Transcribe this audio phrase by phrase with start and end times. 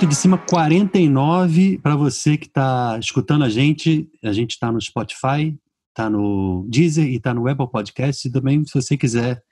[0.00, 4.08] Quarto de cima 49 para você que está escutando a gente.
[4.24, 5.54] A gente está no Spotify,
[5.90, 8.26] está no Deezer e está no Apple Podcast.
[8.26, 9.42] E também, se você quiser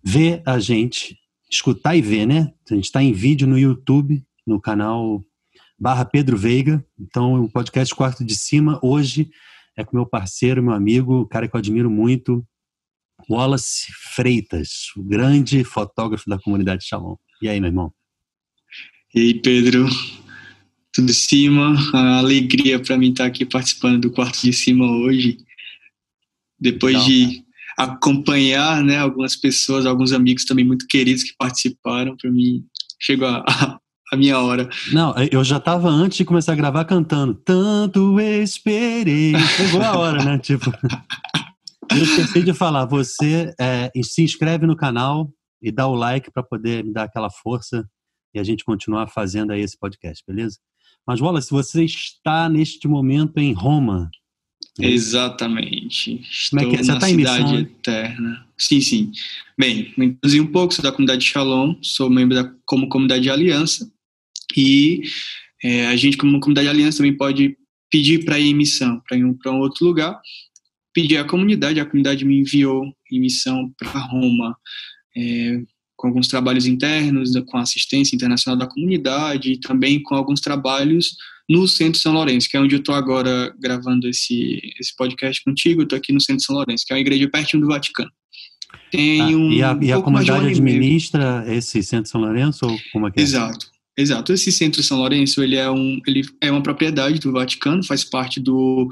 [0.00, 1.18] ver a gente,
[1.50, 2.52] escutar e ver, né?
[2.70, 5.24] A gente está em vídeo no YouTube, no canal
[5.76, 6.86] barra Pedro Veiga.
[6.96, 9.28] Então, o podcast Quarto de Cima, hoje,
[9.76, 12.46] é com meu parceiro, meu amigo, o cara que eu admiro muito,
[13.28, 17.16] Wallace Freitas, o grande fotógrafo da comunidade Shalom.
[17.42, 17.92] E aí, meu irmão?
[19.12, 19.88] E aí, Pedro?
[20.92, 21.74] Tudo de cima?
[21.92, 25.38] A alegria para mim estar aqui participando do quarto de cima hoje.
[26.60, 27.44] Depois Legal, de
[27.76, 32.64] acompanhar né, algumas pessoas, alguns amigos também muito queridos que participaram, para mim
[33.00, 33.80] chegou a, a,
[34.12, 34.68] a, minha hora.
[34.92, 37.34] Não, eu já estava antes de começar a gravar cantando.
[37.34, 39.34] Tanto esperei.
[39.56, 40.38] Chegou a hora, né?
[40.38, 40.70] Tipo.
[41.90, 45.28] Eu esqueci de falar, você é, se inscreve no canal
[45.60, 47.84] e dá o like para poder me dar aquela força
[48.34, 50.58] e a gente continuar fazendo aí esse podcast, beleza?
[51.06, 54.10] Mas, Wallace, você está neste momento em Roma.
[54.78, 54.88] Né?
[54.88, 56.20] Exatamente.
[56.22, 56.84] Estou Como é que é?
[56.84, 57.58] Você está em missão?
[57.58, 58.46] Eterna.
[58.56, 59.12] Sim, sim.
[59.58, 63.30] Bem, me introduzi um pouco, sou da comunidade Shalom, sou membro da como comunidade de
[63.30, 63.90] aliança
[64.56, 65.02] e
[65.62, 67.56] é, a gente, como comunidade de aliança, também pode
[67.90, 70.20] pedir para ir em missão, para ir para um outro lugar.
[70.94, 74.56] Pedir à comunidade, a comunidade me enviou em missão para Roma.
[75.16, 75.62] É,
[76.00, 81.14] com alguns trabalhos internos, com assistência internacional da comunidade e também com alguns trabalhos
[81.46, 85.82] no Centro São Lourenço, que é onde eu estou agora gravando esse, esse podcast contigo.
[85.82, 88.10] Estou aqui no Centro São Lourenço, que é uma igreja pertinho do Vaticano.
[88.90, 92.64] Tem ah, um, e a, um e a comunidade administra esse Centro São Lourenço?
[92.64, 93.22] Ou como é que é?
[93.22, 93.66] Exato.
[93.94, 94.32] Exato.
[94.32, 98.40] Esse Centro São Lourenço ele é, um, ele é uma propriedade do Vaticano, faz parte
[98.40, 98.88] do,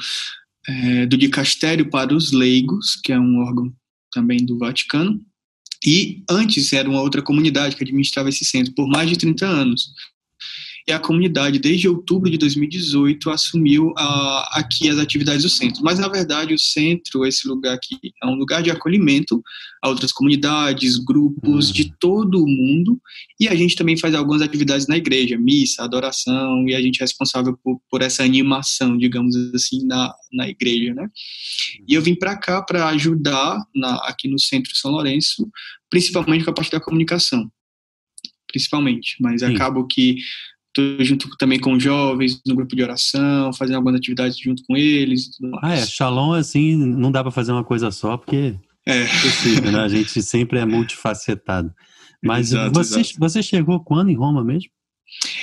[0.68, 3.72] é, do Dicastério para os Leigos, que é um órgão
[4.12, 5.18] também do Vaticano.
[5.84, 9.92] E antes era uma outra comunidade que administrava esse centro por mais de 30 anos.
[10.88, 15.84] E a comunidade, desde outubro de 2018, assumiu uh, aqui as atividades do centro.
[15.84, 19.42] Mas, na verdade, o centro, esse lugar aqui, é um lugar de acolhimento
[19.82, 21.74] a outras comunidades, grupos uhum.
[21.74, 22.98] de todo o mundo.
[23.38, 27.04] E a gente também faz algumas atividades na igreja, missa, adoração, e a gente é
[27.04, 31.06] responsável por, por essa animação, digamos assim, na, na igreja, né?
[31.86, 35.50] E eu vim para cá para ajudar na, aqui no Centro São Lourenço,
[35.90, 37.46] principalmente com a parte da comunicação
[38.50, 39.54] principalmente, mas Sim.
[39.54, 40.16] acabo que
[40.78, 45.26] Estou junto também com jovens no grupo de oração, fazendo algumas atividades junto com eles
[45.26, 45.80] e tudo mais.
[45.80, 45.86] Ah, é.
[45.86, 48.54] Shalom, assim, não dá para fazer uma coisa só, porque
[48.86, 49.80] é possível, né?
[49.80, 51.72] A gente sempre é multifacetado.
[52.22, 53.18] Mas exato, você, exato.
[53.18, 54.70] você chegou quando em Roma mesmo?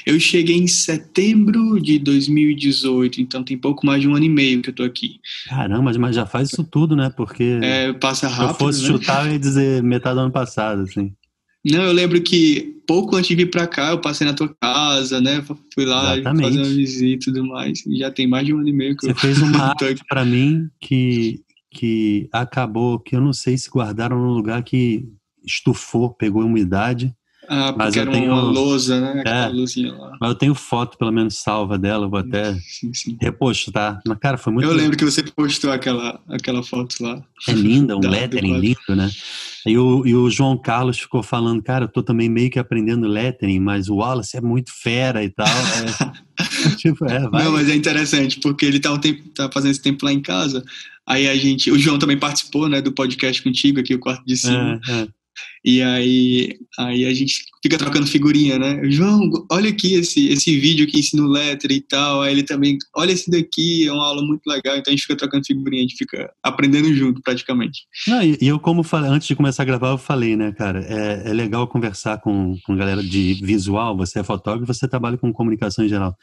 [0.05, 4.61] Eu cheguei em setembro de 2018, então tem pouco mais de um ano e meio
[4.61, 5.19] que eu tô aqui.
[5.47, 7.09] Caramba, mas já faz isso tudo, né?
[7.09, 7.59] Porque.
[7.61, 8.47] É, passa rápido.
[8.47, 8.87] Se eu fosse né?
[8.87, 11.13] chutar, eu ia dizer metade do ano passado, assim.
[11.65, 15.19] Não, eu lembro que pouco antes de vir para cá, eu passei na tua casa,
[15.19, 15.43] né?
[15.73, 16.43] Fui lá Exatamente.
[16.45, 17.83] fazer uma visita e tudo mais.
[17.87, 20.03] E já tem mais de um ano e meio que Você eu fez uma arte
[20.07, 25.07] para mim que, que acabou, que eu não sei se guardaram no lugar que
[25.43, 27.15] estufou, pegou umidade.
[27.47, 29.21] Ah, porque mas eu era tenho, uma lousa, né?
[29.21, 30.17] Aquela é, luzinha lá.
[30.19, 33.17] Mas eu tenho foto, pelo menos, salva dela, vou até sim, sim.
[33.21, 34.01] repostar.
[34.07, 34.67] Mas, cara, foi muito...
[34.67, 37.21] Eu lembro que você postou aquela, aquela foto lá.
[37.47, 39.09] É linda, um lettering lindo, né?
[39.65, 43.07] E o, e o João Carlos ficou falando, cara, eu tô também meio que aprendendo
[43.07, 45.47] lettering, mas o Wallace é muito fera e tal.
[45.47, 47.43] É, tipo, é, vai.
[47.43, 50.21] Não, mas é interessante, porque ele tá, um tempo, tá fazendo esse tempo lá em
[50.21, 50.63] casa,
[51.05, 51.71] aí a gente...
[51.71, 54.79] O João também participou, né, do podcast contigo aqui, o quarto de cima.
[54.87, 55.07] É, é.
[55.63, 58.81] E aí, aí a gente fica trocando figurinha, né?
[58.89, 62.21] João, olha aqui esse, esse vídeo que ensina o letter e tal.
[62.21, 64.77] Aí ele também, olha esse daqui, é uma aula muito legal.
[64.77, 67.81] Então a gente fica trocando figurinha, a gente fica aprendendo junto praticamente.
[68.07, 71.29] Não, e, eu, como falei, antes de começar a gravar, eu falei, né, cara, é,
[71.29, 73.97] é legal conversar com, com galera de visual.
[73.97, 76.15] Você é fotógrafo, você trabalha com comunicação em geral.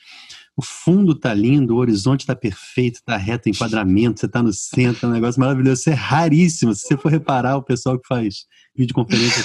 [0.57, 5.07] O fundo tá lindo, o horizonte tá perfeito, tá reto, enquadramento, você tá no centro,
[5.07, 5.81] é um negócio maravilhoso.
[5.81, 6.75] Isso é raríssimo.
[6.75, 8.45] Se você for reparar, o pessoal que faz
[8.77, 9.45] videoconferência,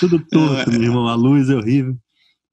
[0.00, 1.08] tudo torto, meu irmão.
[1.08, 1.96] A luz é horrível.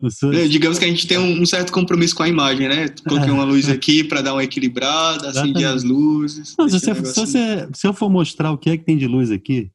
[0.09, 0.33] Sou...
[0.33, 2.89] É, digamos que a gente tem um, certo compromisso com a imagem, né?
[3.07, 6.53] Coloquei uma luz aqui para dar uma equilibrada, acendi as luzes.
[6.59, 9.07] Não, se, você, se, você, se eu for mostrar o que é que tem de
[9.07, 9.71] luz aqui,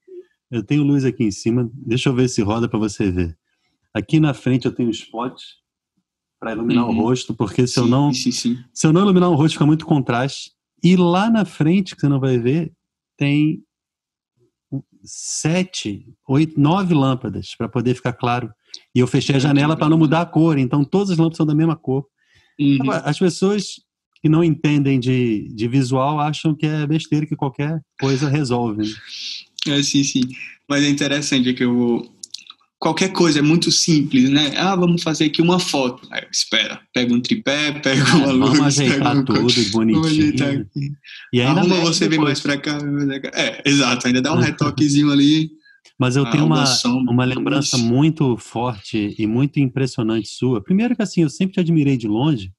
[0.51, 1.71] eu tenho luz aqui em cima.
[1.73, 3.37] Deixa eu ver se roda para você ver.
[3.95, 5.60] Aqui na frente eu tenho spots
[6.41, 6.99] para iluminar uhum.
[6.99, 8.59] o rosto, porque se sim, eu não sim, sim.
[8.73, 10.53] se eu não iluminar o rosto fica muito contraste.
[10.83, 12.73] E lá na frente que você não vai ver
[13.17, 13.63] tem
[15.05, 18.51] sete, oito, nove lâmpadas para poder ficar claro.
[18.95, 21.47] E eu fechei a janela para não mudar a cor, então todas as lâmpadas são
[21.47, 22.07] da mesma cor.
[22.59, 22.91] Uhum.
[22.91, 23.75] As pessoas
[24.23, 28.83] que não entendem de, de visual acham que é besteira, que qualquer coisa resolve.
[28.83, 28.95] Né?
[29.67, 30.23] É, sim, sim.
[30.69, 32.20] Mas é interessante que eu vou
[32.81, 34.55] qualquer coisa, é muito simples, né?
[34.57, 36.09] Ah, vamos fazer aqui uma foto.
[36.11, 38.59] Aí, espera, pega um tripé, pega é, uma luz.
[38.59, 39.25] Vamos ajeitar um...
[39.25, 40.67] tudo bonitinho.
[41.33, 42.79] E ainda Arruma você vem mais pra cá.
[43.35, 45.51] É, exato, ainda dá um retoquezinho ali.
[45.99, 46.65] Mas eu tenho uma,
[47.09, 50.63] uma lembrança muito forte e muito impressionante sua.
[50.63, 52.51] Primeiro que assim, eu sempre te admirei de longe,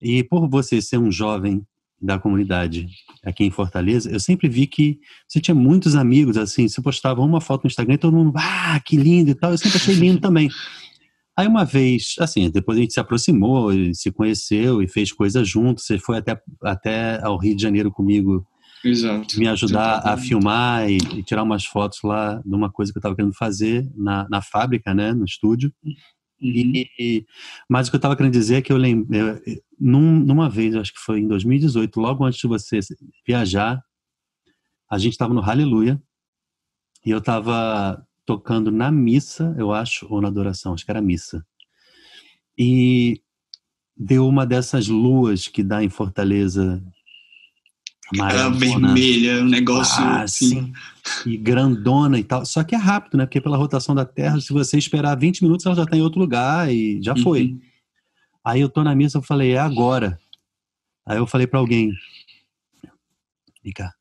[0.00, 1.62] e por você ser um jovem
[2.00, 2.86] da comunidade
[3.24, 7.40] aqui em Fortaleza, eu sempre vi que você tinha muitos amigos, assim, você postava uma
[7.40, 10.20] foto no Instagram e todo mundo, ah, que lindo e tal, eu sempre achei lindo
[10.20, 10.50] também.
[11.36, 15.84] Aí uma vez, assim, depois a gente se aproximou, se conheceu e fez coisas juntos,
[15.84, 18.46] você foi até, até ao Rio de Janeiro comigo
[18.84, 19.38] Exato.
[19.38, 20.20] me ajudar Exatamente.
[20.20, 23.34] a filmar e, e, tirar umas fotos lá de uma coisa que eu estava querendo
[23.34, 25.72] fazer na, na fábrica, né, no estúdio.
[26.44, 26.72] Uhum.
[26.98, 27.26] E,
[27.68, 29.08] mas o que eu estava querendo dizer é que eu lembro,
[29.80, 32.80] num, numa vez, acho que foi em 2018, logo antes de você
[33.26, 33.82] viajar,
[34.90, 36.00] a gente estava no Hallelujah
[37.04, 41.44] e eu estava tocando na missa, eu acho, ou na adoração, acho que era missa.
[42.56, 43.20] E
[43.96, 46.82] deu uma dessas luas que dá em Fortaleza,
[48.12, 50.72] Aquela vermelha, um negócio ah, assim.
[51.24, 52.44] E grandona e tal.
[52.44, 53.26] Só que é rápido, né?
[53.26, 56.20] Porque pela rotação da Terra, se você esperar 20 minutos, ela já está em outro
[56.20, 57.44] lugar e já foi.
[57.44, 57.60] Uhum.
[58.44, 60.18] Aí eu tô na missa, eu falei, é agora.
[61.06, 61.92] Aí eu falei para alguém,
[63.62, 63.92] vem cá,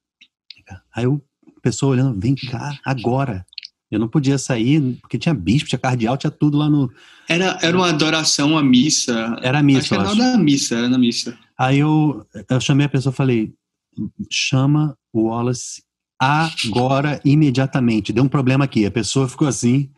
[0.56, 0.82] vem cá.
[0.94, 1.22] Aí o
[1.64, 3.46] pessoa olhando, vem cá, agora.
[3.90, 6.92] Eu não podia sair, porque tinha bispo, tinha cardeal, tinha tudo lá no.
[7.30, 9.38] Era, era uma adoração à missa.
[9.42, 11.38] Era a missa, acho que era na missa, era na missa.
[11.58, 13.54] Aí eu, eu chamei a pessoa e falei,
[14.30, 15.84] chama o Wallace
[16.20, 18.14] agora, imediatamente.
[18.14, 18.86] Deu um problema aqui.
[18.86, 19.90] A pessoa ficou assim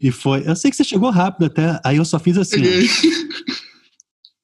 [0.00, 0.48] e foi.
[0.48, 1.80] Eu sei que você chegou rápido até.
[1.84, 2.62] Aí eu só fiz assim.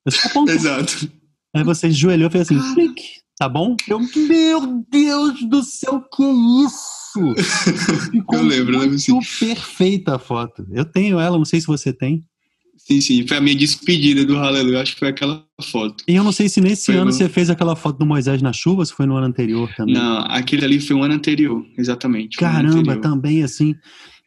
[0.05, 0.55] Eu só apontei.
[0.55, 1.11] Exato.
[1.55, 3.77] Aí você joelhou e fez assim, clique, tá bom?
[3.89, 6.25] Eu, meu Deus do céu, que
[6.65, 7.35] isso?
[8.11, 10.67] Ficou eu lembro, muito perfeita a foto.
[10.73, 12.25] Eu tenho ela, não sei se você tem.
[12.87, 16.05] Sim, sim, foi a minha despedida do Hallelujah, acho que foi aquela foto.
[16.07, 18.53] E eu não sei se nesse foi ano você fez aquela foto do Moisés na
[18.53, 19.95] chuva, se foi no ano anterior também.
[19.95, 22.37] Não, aquele ali foi um ano anterior, exatamente.
[22.37, 23.01] Caramba, anterior.
[23.01, 23.75] também assim.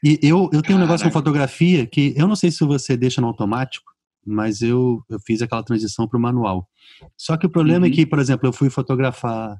[0.03, 3.21] E eu, eu tenho um negócio com fotografia que eu não sei se você deixa
[3.21, 3.91] no automático,
[4.25, 6.67] mas eu, eu fiz aquela transição para o manual.
[7.15, 7.93] Só que o problema é uhum.
[7.93, 9.55] é que, por exemplo, eu fui fotografar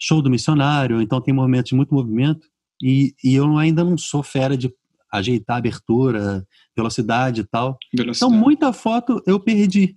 [0.00, 2.46] show do missionário, então tem momentos de muito movimento,
[2.82, 4.72] e, e eu ainda não sou fera de
[5.18, 6.46] ajeitar a abertura,
[6.76, 7.78] velocidade e tal.
[7.92, 8.16] Velocidade.
[8.16, 9.94] Então, muita foto eu perdi.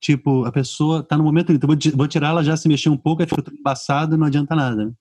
[0.00, 3.22] Tipo, a pessoa tá no momento, então vou, tirar ela já se mexer um pouco,
[3.22, 4.86] aí fica tudo embaçado, não adianta nada.
[4.86, 4.92] Né?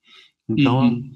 [0.49, 1.11] Então, uhum.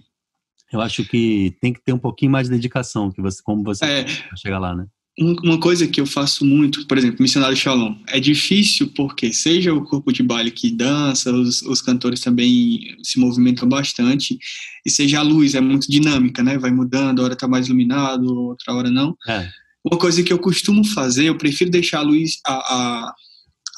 [0.72, 3.86] eu acho que tem que ter um pouquinho mais de dedicação, que você, como você
[3.86, 4.06] é,
[4.36, 4.86] chegar lá, né?
[5.22, 9.84] Uma coisa que eu faço muito, por exemplo, Missionário Shalom, é difícil porque seja o
[9.84, 14.40] corpo de baile que dança, os, os cantores também se movimentam bastante,
[14.86, 16.58] e seja a luz, é muito dinâmica, né?
[16.58, 19.14] Vai mudando, a hora tá mais iluminado, outra hora não.
[19.28, 19.50] É.
[19.84, 23.14] Uma coisa que eu costumo fazer, eu prefiro deixar a luz, a, a,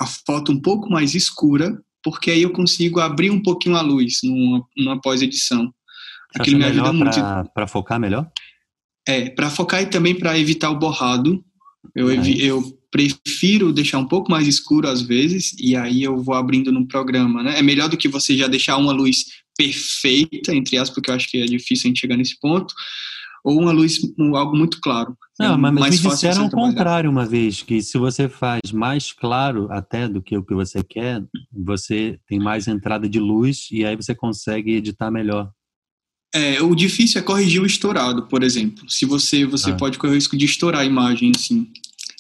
[0.01, 4.19] a foto um pouco mais escura, porque aí eu consigo abrir um pouquinho a luz
[4.23, 5.73] numa, numa pós-edição.
[6.35, 7.17] Aquilo me ajuda muito.
[7.53, 8.27] Para focar melhor?
[9.07, 11.43] É, para focar e também para evitar o borrado.
[11.95, 16.71] Eu, eu prefiro deixar um pouco mais escuro às vezes, e aí eu vou abrindo
[16.71, 17.57] no programa, né?
[17.57, 19.25] É melhor do que você já deixar uma luz
[19.57, 22.73] perfeita, entre aspas, porque eu acho que é difícil a gente chegar nesse ponto,
[23.43, 23.99] ou uma luz,
[24.35, 25.15] algo muito claro.
[25.39, 29.11] Não, é mas, mais me disseram o contrário uma vez, que se você faz mais
[29.11, 33.83] claro até do que o que você quer, você tem mais entrada de luz e
[33.83, 35.49] aí você consegue editar melhor.
[36.33, 38.89] É, o difícil é corrigir o estourado, por exemplo.
[38.89, 39.75] Se você você ah.
[39.75, 41.67] pode correr o risco de estourar a imagem assim.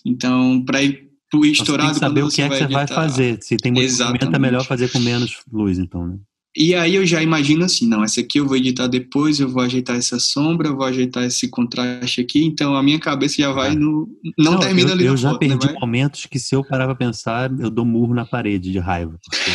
[0.05, 3.39] Então, para ir pro estourado, então, saber o que é que você vai fazer.
[3.41, 6.17] Se tem muito movimento, é melhor fazer com menos luz, então, né?
[6.55, 9.63] E aí eu já imagino assim, não, essa aqui eu vou editar depois, eu vou
[9.63, 13.71] ajeitar essa sombra, eu vou ajeitar esse contraste aqui, então a minha cabeça já vai
[13.71, 13.75] é.
[13.75, 14.09] no...
[14.37, 16.87] Não, não termina eu, ali Eu já foto, perdi né, momentos que se eu parar
[16.87, 19.17] pra pensar, eu dou murro na parede de raiva.
[19.23, 19.51] Porque,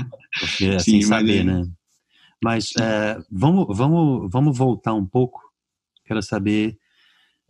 [0.40, 1.44] porque é Sim, sem saber, é.
[1.44, 1.66] né?
[2.42, 5.40] Mas é, vamos, vamos, vamos voltar um pouco.
[6.04, 6.78] Quero saber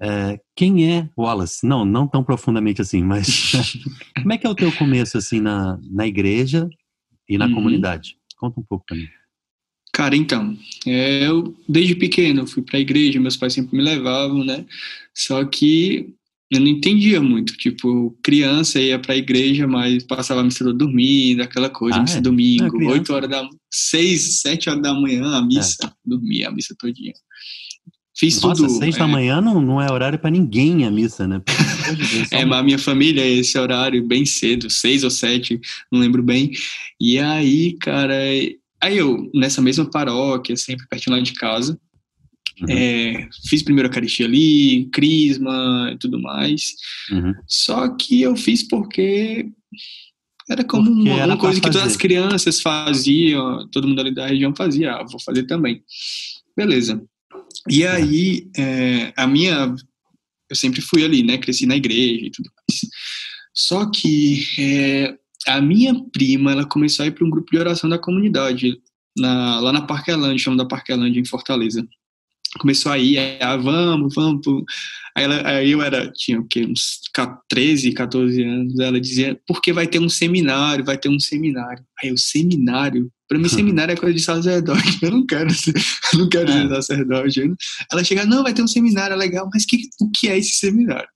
[0.00, 1.66] é, quem é Wallace?
[1.66, 3.52] Não, não tão profundamente assim, mas
[4.20, 6.68] como é que é o teu começo assim na, na igreja
[7.28, 7.54] e na uhum.
[7.54, 8.16] comunidade?
[8.36, 9.08] Conta um pouco para mim.
[9.92, 14.44] Cara, então, é, eu desde pequeno fui para a igreja, meus pais sempre me levavam,
[14.44, 14.66] né?
[15.14, 16.12] Só que
[16.54, 21.42] eu não entendia muito, tipo, criança ia para a igreja, mas passava a missa dormindo,
[21.42, 22.20] aquela coisa, ah, missa é?
[22.20, 25.90] domingo, é 8 horas da 6, 7 horas da manhã, a missa, é.
[26.04, 27.12] dormia a missa todinha.
[28.16, 28.78] Fiz Nossa, tudo.
[28.78, 28.98] seis é.
[28.98, 31.42] da manhã não, não é horário para ninguém a missa, né?
[31.96, 35.98] Deus, é, mas a minha família é esse horário bem cedo, seis ou sete, não
[35.98, 36.52] lembro bem.
[37.00, 38.14] E aí, cara,
[38.80, 41.76] aí eu, nessa mesma paróquia, sempre pertinho lá de casa,
[42.60, 42.68] Uhum.
[42.68, 46.74] É, fiz primeiro a Eucaristia ali, Crisma e tudo mais.
[47.10, 47.34] Uhum.
[47.46, 49.48] Só que eu fiz porque
[50.48, 54.26] era como porque uma, uma coisa que todas as crianças faziam, todo mundo ali da
[54.26, 55.82] região fazia, ah, vou fazer também.
[56.56, 57.02] Beleza.
[57.68, 59.74] E aí, é, a minha.
[60.50, 61.38] Eu sempre fui ali, né?
[61.38, 62.80] Cresci na igreja e tudo mais.
[63.54, 67.88] Só que é, a minha prima, ela começou a ir para um grupo de oração
[67.88, 68.76] da comunidade,
[69.16, 71.86] na, lá na Parquelândia, chama da Parquelândia, em Fortaleza
[72.58, 74.40] começou a ir, ah, vamos, vamos.
[75.16, 77.00] Aí, ela, aí eu era, tinha o quê, uns
[77.48, 81.84] 13, 14 anos, ela dizia, porque vai ter um seminário, vai ter um seminário.
[82.02, 85.74] Aí o seminário, para mim seminário é coisa de sacerdote, eu não quero ser,
[86.12, 86.62] eu não quero é.
[86.62, 87.54] ser sacerdote.
[87.92, 90.58] Ela chega, não, vai ter um seminário, é legal, mas que, o que é esse
[90.58, 91.08] seminário?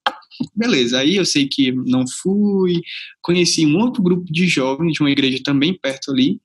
[0.54, 2.80] Beleza, aí eu sei que não fui,
[3.20, 6.40] conheci um outro grupo de jovens de uma igreja também perto ali,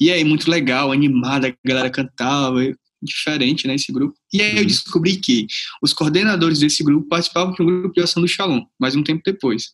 [0.00, 2.60] e aí, muito legal, animada, a galera cantava,
[3.02, 4.14] diferente, né, esse grupo.
[4.32, 4.66] E aí eu uhum.
[4.66, 5.46] descobri que
[5.82, 9.22] os coordenadores desse grupo participavam de um grupo de ação do Shalom, mais um tempo
[9.24, 9.72] depois.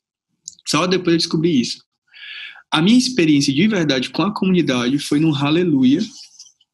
[0.66, 1.82] Só depois eu descobri isso.
[2.70, 6.02] A minha experiência de verdade com a comunidade foi no Hallelujah,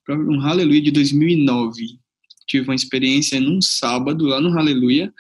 [0.09, 1.99] um Hallelujah de 2009.
[2.49, 5.13] Tive uma experiência num sábado lá no Hallelujah,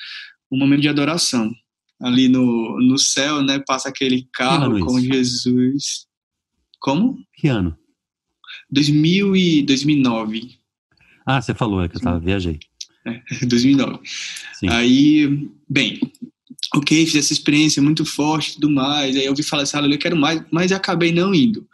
[0.51, 1.53] um momento de adoração.
[2.01, 6.07] Ali no, no céu, né, passa aquele carro com Jesus.
[6.81, 7.19] Como?
[7.35, 7.79] Que ano?
[8.71, 10.59] 2000 e 2009.
[11.27, 12.59] Ah, você falou, é que eu tava, viajei.
[13.07, 14.01] É, 2009.
[14.55, 14.69] Sim.
[14.69, 16.01] Aí, bem,
[16.75, 19.17] ok, fiz essa experiência muito forte e tudo mais.
[19.17, 21.67] Aí eu ouvi falar assim, eu quero mais, mas acabei não indo.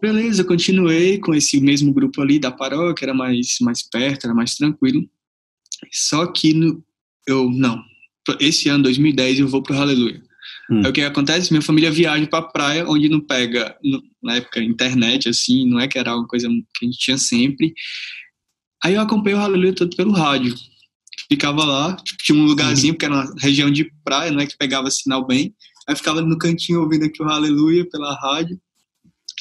[0.00, 4.54] Beleza, continuei com esse mesmo grupo ali da paróquia, era mais, mais perto, era mais
[4.54, 5.06] tranquilo.
[5.92, 6.82] Só que no,
[7.26, 7.82] eu, não,
[8.38, 10.22] esse ano, 2010, eu vou pro Aleluia.
[10.70, 10.82] Hum.
[10.84, 11.52] Aí o que acontece?
[11.52, 13.76] Minha família viaja pra praia, onde não pega,
[14.22, 17.74] na época, internet, assim, não é que era uma coisa que a gente tinha sempre.
[18.82, 20.54] Aí eu acompanhei o Aleluia todo pelo rádio.
[21.28, 24.56] Ficava lá, tipo, tinha um lugarzinho, porque era uma região de praia, não é que
[24.56, 25.54] pegava sinal bem.
[25.88, 28.58] Aí ficava no cantinho ouvindo aqui o Aleluia pela rádio.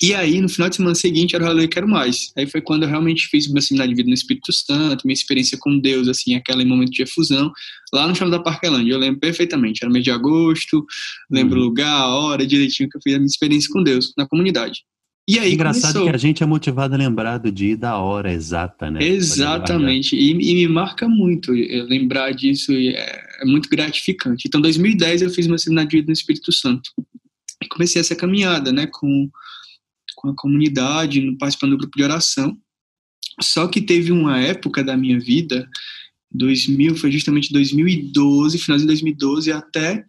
[0.01, 2.31] E aí, no final de semana seguinte, era o Aleluia Quero Mais.
[2.37, 5.57] Aí foi quando eu realmente fiz meu seminário de vida no Espírito Santo, minha experiência
[5.59, 7.51] com Deus, assim, aquele momento de efusão,
[7.93, 8.93] lá no chão da Parquelândia.
[8.93, 10.85] Eu lembro perfeitamente, era mês de agosto,
[11.29, 11.65] lembro uhum.
[11.65, 14.83] o lugar, a hora, direitinho que eu fiz a minha experiência com Deus, na comunidade.
[15.29, 16.09] E aí Engraçado começou.
[16.09, 19.03] que a gente é motivado a lembrar do dia e da hora exata, né?
[19.03, 20.15] Exatamente.
[20.15, 22.95] E, e, me marca muito lembrar disso, é,
[23.39, 24.47] é, muito gratificante.
[24.47, 26.89] Então, em 2010, eu fiz meu seminário de vida no Espírito Santo.
[27.63, 29.29] E comecei essa caminhada, né, com
[30.19, 32.57] com a comunidade, participando do grupo de oração.
[33.41, 35.67] Só que teve uma época da minha vida,
[36.31, 40.03] 2000, foi justamente 2012, final de 2012 até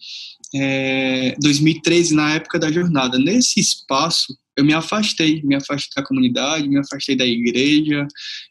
[0.53, 3.19] é, 2013, na época da jornada.
[3.19, 8.07] Nesse espaço, eu me afastei, me afastei da comunidade, me afastei da igreja,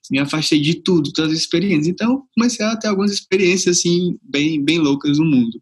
[0.09, 1.87] me afastei de tudo, todas as experiências.
[1.87, 5.61] Então, comecei a ter algumas experiências, assim, bem, bem loucas no mundo.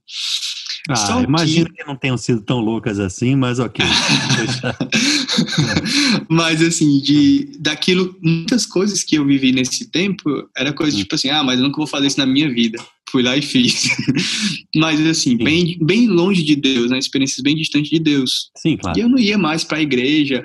[0.89, 1.77] Ah, imagino que...
[1.77, 1.87] que...
[1.87, 3.83] não tenham sido tão loucas assim, mas ok.
[6.29, 10.99] mas assim, de daquilo, muitas coisas que eu vivi nesse tempo, era coisa hum.
[10.99, 12.79] tipo assim, ah, mas eu nunca vou fazer isso na minha vida.
[13.09, 13.89] Fui lá e fiz.
[14.75, 16.97] mas assim, bem, bem longe de Deus, né?
[16.97, 18.51] experiências bem distantes de Deus.
[18.57, 18.97] Sim, claro.
[18.97, 20.43] E eu não ia mais para a igreja,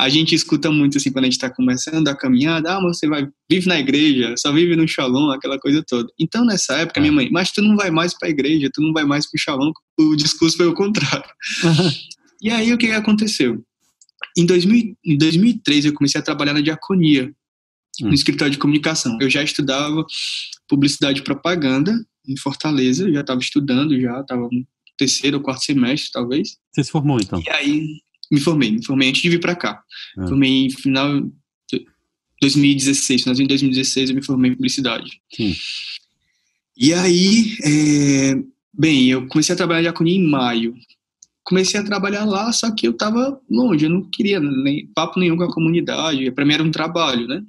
[0.00, 3.28] a gente escuta muito assim quando a gente está começando a caminhada, ah, você vai
[3.50, 6.10] vive na igreja, só vive no shalom, aquela coisa toda.
[6.18, 7.14] Então nessa época minha é.
[7.14, 9.40] mãe, mas tu não vai mais para a igreja, tu não vai mais para o
[9.40, 11.28] shalom, o discurso foi o contrário.
[12.40, 13.62] e aí o que aconteceu?
[14.38, 17.30] Em, 2000, em 2003 eu comecei a trabalhar na diaconia,
[18.00, 18.08] hum.
[18.08, 19.18] no escritório de comunicação.
[19.20, 20.02] Eu já estudava
[20.66, 21.94] publicidade e propaganda
[22.26, 24.66] em Fortaleza, já estava estudando, já estava no
[24.96, 26.56] terceiro ou quarto semestre, talvez.
[26.72, 27.42] Você se formou então?
[27.46, 28.00] E aí
[28.30, 29.82] me formei, me formei antes de vir para cá.
[30.16, 30.26] Ah.
[30.26, 31.20] Formei em final
[31.70, 31.86] de
[32.40, 35.20] 2016, finalzinho de 2016 eu me formei em publicidade.
[35.34, 35.54] Sim.
[36.76, 40.74] E aí, é, bem, eu comecei a trabalhar de diaconia em maio.
[41.42, 45.36] Comecei a trabalhar lá, só que eu estava longe, eu não queria nem papo nenhum
[45.36, 47.42] com a comunidade, para mim era um trabalho, né?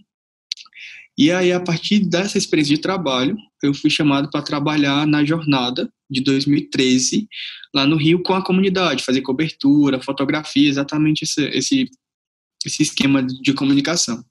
[1.18, 5.92] E aí, a partir dessa experiência de trabalho, eu fui chamado para trabalhar na jornada
[6.10, 7.28] de 2013
[7.74, 11.90] lá no Rio com a comunidade, fazer cobertura, fotografia, exatamente esse, esse,
[12.66, 14.24] esse esquema de comunicação.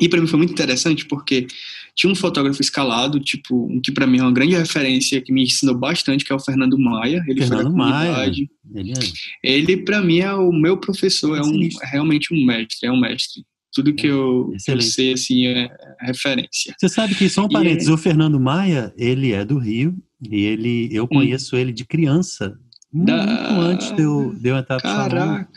[0.00, 1.46] E para mim foi muito interessante porque
[1.94, 5.74] tinha um fotógrafo escalado, tipo, que para mim é uma grande referência, que me ensinou
[5.74, 7.24] bastante, que é o Fernando Maia.
[7.26, 7.74] Ele Fernando.
[7.74, 8.30] Maia.
[8.72, 8.94] Ele, é...
[9.42, 13.00] ele para mim é o meu professor, é, um, é realmente um mestre, é um
[13.00, 13.44] mestre.
[13.78, 15.70] Tudo que eu, eu sei, assim, é
[16.00, 16.74] referência.
[16.76, 17.92] Você sabe que, só um parênteses, é...
[17.92, 21.06] o Fernando Maia, ele é do Rio, e ele, eu hum.
[21.06, 21.60] conheço hum.
[21.60, 22.58] ele de criança,
[22.92, 23.56] muito da...
[23.56, 25.48] antes de eu, de eu entrar Caraca.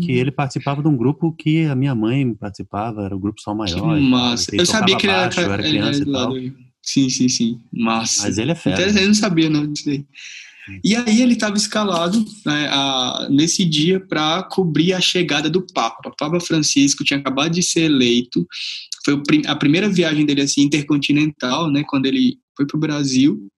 [0.00, 3.56] que ele participava de um grupo que a minha mãe participava, era o grupo Sol
[3.56, 3.96] Maior.
[3.96, 4.54] Que massa.
[4.54, 6.32] Eu sabia que ele era, era criança ele era e tal.
[6.80, 7.60] Sim, sim, sim.
[7.72, 8.22] Massa.
[8.22, 8.80] Mas ele é fera.
[8.80, 9.90] Eu não sabia não disso.
[10.84, 16.08] E aí ele estava escalado né, a, nesse dia para cobrir a chegada do Papa.
[16.08, 18.46] O Papa Francisco tinha acabado de ser eleito.
[19.04, 21.84] Foi a primeira viagem dele assim intercontinental, né?
[21.86, 23.48] Quando ele foi para o Brasil.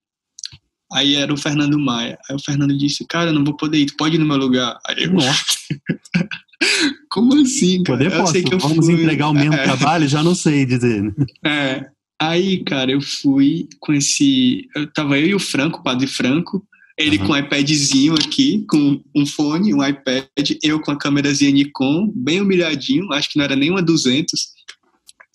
[0.93, 2.17] Aí era o Fernando Maia.
[2.29, 4.77] Aí o Fernando disse, cara, não vou poder ir, tu pode ir no meu lugar.
[4.87, 5.11] Aí eu.
[7.09, 7.97] Como assim, cara?
[7.97, 8.37] Poder eu posso.
[8.37, 8.95] Eu Vamos fui.
[8.95, 9.63] entregar o mesmo é.
[9.63, 10.07] trabalho?
[10.07, 11.13] Já não sei dizer.
[11.45, 11.89] É.
[12.21, 14.67] Aí, cara, eu fui com esse.
[14.75, 16.63] Eu tava eu e o Franco, o padre Franco,
[17.01, 17.27] ele uhum.
[17.27, 22.41] com um iPadzinho aqui, com um fone, um iPad, eu com a câmerazinha Nikon, bem
[22.41, 24.39] humilhadinho, acho que não era nem uma 200.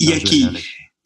[0.00, 0.48] E aqui.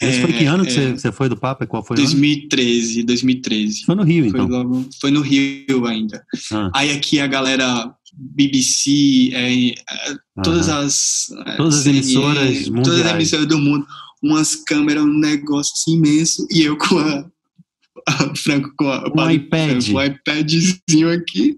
[0.00, 1.66] Esse é, foi que ano que é, você foi do Papa?
[1.66, 3.84] Qual foi 2013, 2013.
[3.84, 4.48] Foi no Rio, então?
[4.48, 6.24] Foi, logo, foi no Rio ainda.
[6.50, 6.70] Ah.
[6.74, 9.74] Aí aqui a galera BBC, é, é,
[10.42, 11.26] todas as...
[11.56, 12.88] Todas as emissoras mundiais.
[12.88, 13.86] Todas as emissoras do mundo.
[14.22, 16.46] Umas câmeras, um negócio assim imenso.
[16.50, 17.26] E eu com a...
[18.36, 19.88] Franco com a, um iPad.
[19.88, 21.56] um iPadzinho aqui.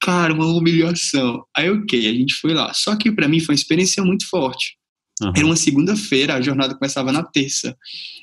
[0.00, 1.44] Cara, uma humilhação.
[1.56, 2.72] Aí, ok, a gente foi lá.
[2.74, 4.80] Só que para mim foi uma experiência muito forte
[5.20, 5.32] Uhum.
[5.36, 7.76] Era uma segunda-feira, a jornada começava na terça.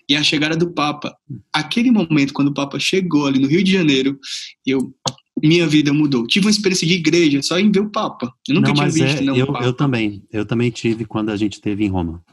[0.09, 1.15] E a chegada do Papa,
[1.53, 4.17] aquele momento quando o Papa chegou ali no Rio de Janeiro,
[4.65, 4.93] eu
[5.39, 6.25] minha vida mudou.
[6.25, 8.33] Tive uma experiência de igreja só em ver o Papa.
[8.47, 10.23] Eu nunca não, tinha visto é, não, eu, eu também.
[10.31, 12.23] Eu também tive quando a gente esteve em Roma.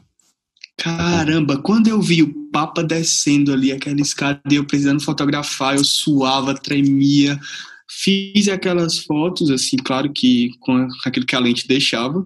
[0.77, 5.83] Caramba, quando eu vi o Papa descendo ali aquela escada e eu precisando fotografar, eu
[5.83, 7.39] suava, tremia.
[7.89, 12.25] Fiz aquelas fotos, assim, claro que com aquilo que a lente deixava,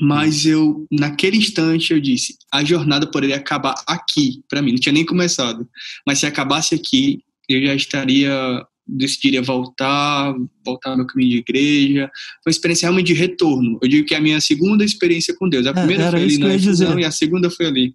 [0.00, 4.92] mas eu, naquele instante, eu disse: a jornada poderia acabar aqui, para mim, não tinha
[4.92, 5.68] nem começado.
[6.06, 12.10] Mas se acabasse aqui, eu já estaria, decidiria voltar, voltar ao meu caminho de igreja.
[12.42, 13.78] Foi uma experiência realmente de retorno.
[13.82, 15.66] Eu digo que é a minha segunda experiência com Deus.
[15.66, 17.94] A é, primeira é, foi ali na infusão e a segunda foi ali.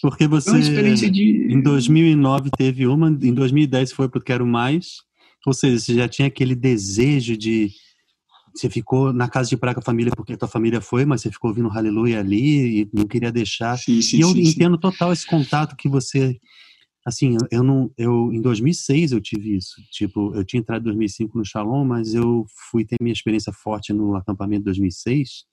[0.00, 1.48] Porque você, foi uma experiência de...
[1.50, 5.02] em 2009 teve uma, em 2010 foi para o Quero Mais.
[5.46, 7.70] Ou seja, você já tinha aquele desejo de
[8.54, 11.20] você ficou na casa de praia com a família porque a tua família foi, mas
[11.20, 13.76] você ficou ouvindo Aleluia ali e não queria deixar.
[13.76, 16.38] Sim, sim, e eu sim, entendo total esse contato que você
[17.04, 19.74] assim, eu não eu em 2006 eu tive isso.
[19.90, 23.92] Tipo, eu tinha entrado em 2005 no Shalom, mas eu fui ter minha experiência forte
[23.92, 25.44] no acampamento de 2006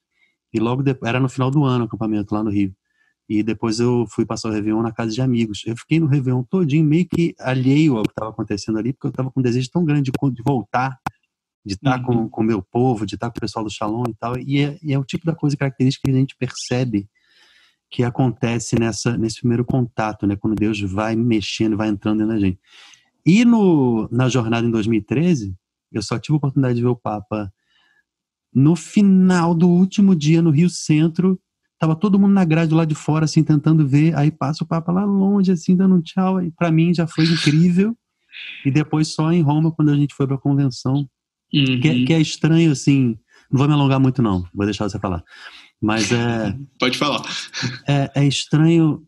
[0.52, 2.74] e logo depois, era no final do ano o acampamento lá no Rio.
[3.28, 5.62] E depois eu fui passar o Réveillon na casa de amigos.
[5.66, 9.10] Eu fiquei no Réveillon todinho meio que alheio ao que estava acontecendo ali, porque eu
[9.10, 10.98] estava com um desejo tão grande de voltar
[11.64, 12.28] de estar uhum.
[12.28, 14.38] com o meu povo, de estar com o pessoal do Shalom e tal.
[14.38, 17.08] E é, e é o tipo da coisa característica que a gente percebe
[17.92, 20.34] que acontece nessa, nesse primeiro contato, né?
[20.34, 22.58] Quando Deus vai mexendo, vai entrando na gente.
[23.24, 25.54] E no, na jornada em 2013,
[25.92, 27.52] eu só tive a oportunidade de ver o Papa
[28.52, 31.38] no final do último dia no Rio Centro.
[31.78, 34.16] Tava todo mundo na grade lá de fora, assim, tentando ver.
[34.16, 36.42] Aí passa o Papa lá longe, assim, dando um tchau.
[36.42, 37.96] E para mim já foi incrível.
[38.64, 41.06] E depois só em Roma, quando a gente foi para a convenção,
[41.52, 41.80] Uhum.
[41.80, 43.18] Que, que, é estranho, assim.
[43.50, 44.44] Não vou me alongar muito, não.
[44.54, 45.22] Vou deixar você falar.
[45.82, 46.56] Mas é.
[46.78, 47.22] Pode falar.
[47.88, 49.04] É, é estranho,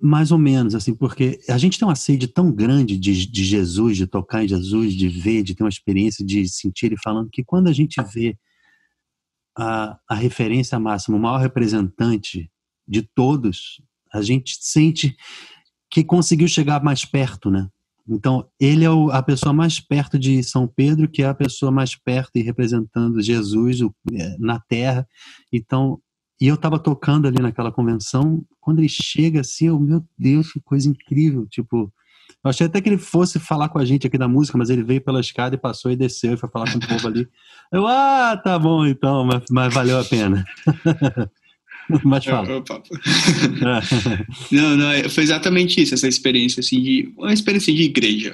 [0.00, 3.96] mais ou menos, assim, porque a gente tem uma sede tão grande de, de Jesus,
[3.96, 7.42] de tocar em Jesus, de ver, de ter uma experiência, de sentir ele falando, que
[7.42, 8.36] quando a gente vê
[9.56, 12.50] a, a referência máxima, o maior representante
[12.86, 13.80] de todos,
[14.12, 15.16] a gente sente
[15.90, 17.68] que conseguiu chegar mais perto, né?
[18.08, 21.70] Então, ele é o, a pessoa mais perto de São Pedro, que é a pessoa
[21.70, 25.06] mais perto e representando Jesus o, é, na terra.
[25.52, 26.00] Então,
[26.40, 30.60] e eu estava tocando ali naquela convenção, quando ele chega assim, eu, meu Deus, que
[30.60, 31.46] coisa incrível.
[31.46, 31.92] Tipo,
[32.44, 34.84] eu achei até que ele fosse falar com a gente aqui da música, mas ele
[34.84, 37.28] veio pela escada e passou e desceu e foi falar com o povo ali.
[37.72, 40.44] Eu, ah, tá bom então, mas, mas valeu a pena.
[42.04, 42.46] Mas fala.
[44.52, 48.32] não, não, é, foi exatamente isso, essa experiência, assim, de, uma experiência de igreja,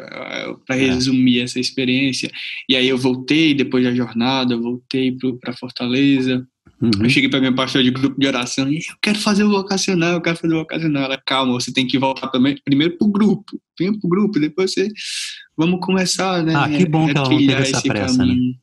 [0.67, 0.91] para é.
[0.91, 2.31] resumir essa experiência.
[2.69, 6.47] E aí eu voltei, depois da jornada, voltei para Fortaleza,
[6.81, 7.05] Uhum.
[7.05, 10.15] Eu cheguei para minha pastor de grupo de oração e eu quero fazer o vocacional,
[10.15, 11.05] eu quero fazer o vocacional.
[11.05, 14.91] Ela, calma, você tem que voltar também, primeiro pro grupo, vem pro grupo, depois você,
[15.57, 16.55] vamos começar, né?
[16.55, 18.27] Ah, que bom que ela não teve essa pressa, né?
[18.27, 18.51] caminho.
[18.51, 18.59] né?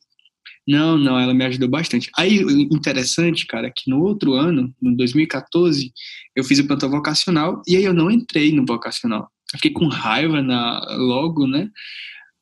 [0.67, 2.09] Não, não, ela me ajudou bastante.
[2.17, 2.39] Aí,
[2.71, 5.91] interessante, cara, que no outro ano, no 2014,
[6.35, 9.27] eu fiz o plantão vocacional e aí eu não entrei no vocacional.
[9.53, 11.69] Eu fiquei com raiva na, logo, né?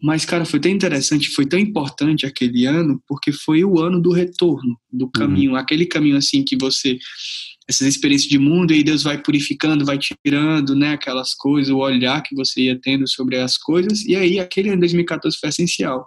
[0.01, 4.11] Mas, cara, foi tão interessante, foi tão importante aquele ano, porque foi o ano do
[4.11, 5.11] retorno, do uhum.
[5.11, 5.57] caminho, uhum.
[5.57, 6.97] aquele caminho assim que você
[7.69, 11.77] essas experiências de mundo, e aí Deus vai purificando, vai tirando, né, aquelas coisas, o
[11.77, 15.49] olhar que você ia tendo sobre as coisas, e aí aquele ano de 2014 foi
[15.49, 16.03] essencial.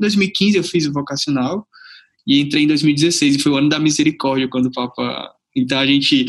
[0.00, 1.66] Em 2015 eu fiz o vocacional
[2.26, 5.30] e entrei em 2016 e foi o ano da misericórdia quando o Papa.
[5.54, 6.24] Então a gente,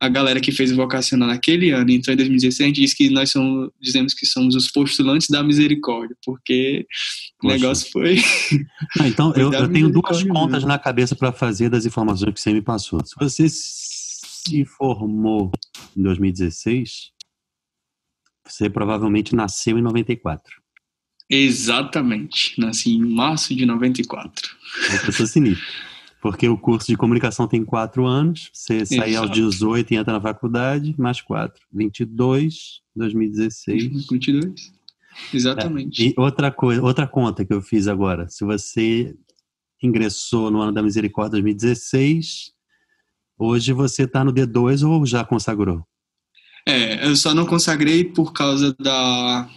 [0.00, 3.10] a galera que fez o vocacional naquele ano, entrou em 2016, a gente diz que
[3.10, 6.86] nós somos, dizemos que somos os postulantes da misericórdia, porque
[7.38, 7.54] Poxa.
[7.54, 8.16] o negócio foi.
[8.98, 10.68] Ah, então eu, eu tenho duas contas mesmo.
[10.68, 13.04] na cabeça para fazer das informações que você me passou.
[13.04, 15.50] Se você se formou
[15.96, 17.10] em 2016,
[18.46, 20.61] você provavelmente nasceu em 94.
[21.34, 22.60] Exatamente.
[22.60, 24.50] Nasci em março de 94.
[25.08, 25.66] É sinistra.
[26.20, 30.20] Porque o curso de comunicação tem quatro anos, você sai aos 18 e entra na
[30.20, 31.64] faculdade, mais quatro.
[31.72, 34.06] 22, 2016.
[34.08, 34.72] 22.
[35.32, 36.02] Exatamente.
[36.02, 36.08] É.
[36.08, 39.16] E outra coisa, outra conta que eu fiz agora, se você
[39.82, 42.52] ingressou no ano da misericórdia 2016,
[43.38, 45.82] hoje você está no D2 ou já consagrou?
[46.68, 49.50] É, eu só não consagrei por causa da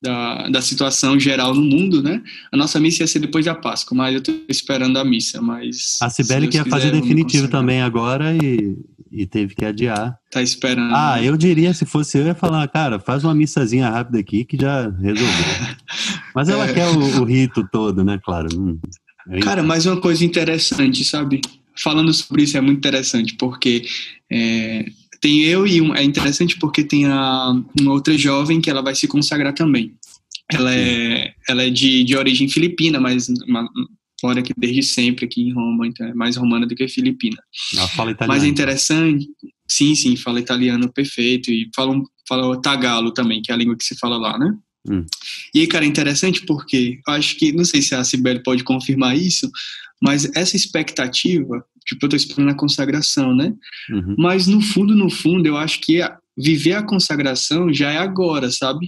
[0.00, 2.22] da, da situação geral no mundo, né?
[2.52, 5.40] A nossa missa ia ser depois da Páscoa, mas eu estou esperando a missa.
[5.40, 8.76] Mas a Sibeli quer fazer definitivo também agora e,
[9.10, 10.16] e teve que adiar.
[10.30, 10.94] Tá esperando.
[10.94, 14.56] Ah, eu diria, se fosse eu, ia falar, cara, faz uma missazinha rápida aqui que
[14.56, 15.76] já resolveu.
[16.34, 16.72] mas ela é.
[16.72, 18.18] quer o, o, rito todo, né?
[18.22, 18.48] Claro.
[18.54, 18.78] Hum,
[19.42, 21.40] cara, mais uma coisa interessante, sabe?
[21.80, 23.84] Falando sobre isso é muito interessante, porque
[24.30, 24.86] é,
[25.20, 28.94] tem eu e um, é interessante porque tem a, uma outra jovem que ela vai
[28.94, 29.94] se consagrar também.
[30.50, 33.68] Ela é, ela é de, de origem filipina, mas uma,
[34.22, 37.36] mora aqui desde sempre aqui em Roma, então é mais romana do que filipina.
[37.76, 38.34] Ela fala italiano.
[38.34, 39.28] Mas é interessante,
[39.68, 43.84] sim, sim, fala italiano perfeito e fala, fala tagalo também, que é a língua que
[43.84, 44.54] se fala lá, né?
[44.88, 45.04] Hum.
[45.54, 49.16] E aí, cara, é interessante porque acho que, não sei se a Sibeli pode confirmar
[49.16, 49.50] isso,
[50.00, 53.52] mas essa expectativa tipo, eu tô esperando a consagração, né?
[53.90, 54.14] Uhum.
[54.18, 56.00] Mas no fundo, no fundo, eu acho que
[56.36, 58.86] viver a consagração já é agora, sabe?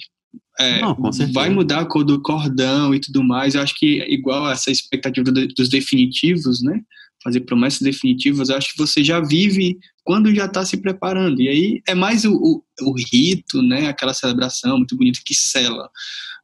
[0.58, 0.96] É, Não,
[1.32, 3.54] vai mudar a cor do cordão e tudo mais.
[3.54, 6.80] Eu acho que igual essa expectativa dos definitivos, né?
[7.24, 11.40] Fazer promessas definitivas, eu acho que você já vive quando já está se preparando.
[11.40, 13.88] E aí é mais o, o, o, rito, né?
[13.88, 15.88] Aquela celebração muito bonita que sela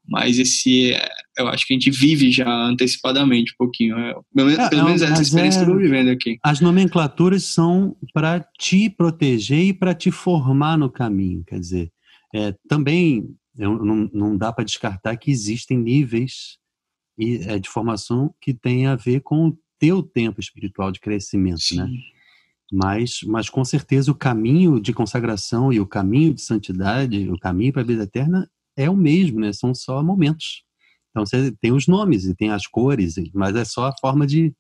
[0.09, 0.95] mas esse
[1.39, 3.99] eu acho que a gente vive já antecipadamente um pouquinho.
[3.99, 6.39] É, pelo, é, pelo menos essa experiência é, que eu estou vivendo aqui.
[6.43, 11.45] As nomenclaturas são para te proteger e para te formar no caminho.
[11.45, 11.93] Quer dizer,
[12.35, 16.59] é, também não, não dá para descartar que existem níveis
[17.19, 21.87] é, de formação que têm a ver com o teu tempo espiritual de crescimento, né?
[21.87, 21.93] Sim.
[21.93, 22.01] né?
[22.73, 27.73] Mas, mas com certeza o caminho de consagração e o caminho de santidade, o caminho
[27.73, 29.53] para a vida eterna é o mesmo, né?
[29.53, 30.63] São só momentos.
[31.11, 34.53] Então você tem os nomes e tem as cores, mas é só a forma de,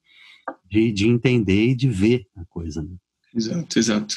[0.71, 2.83] de, de entender e de ver a coisa.
[2.83, 2.97] Né?
[3.35, 4.17] Exato, exato.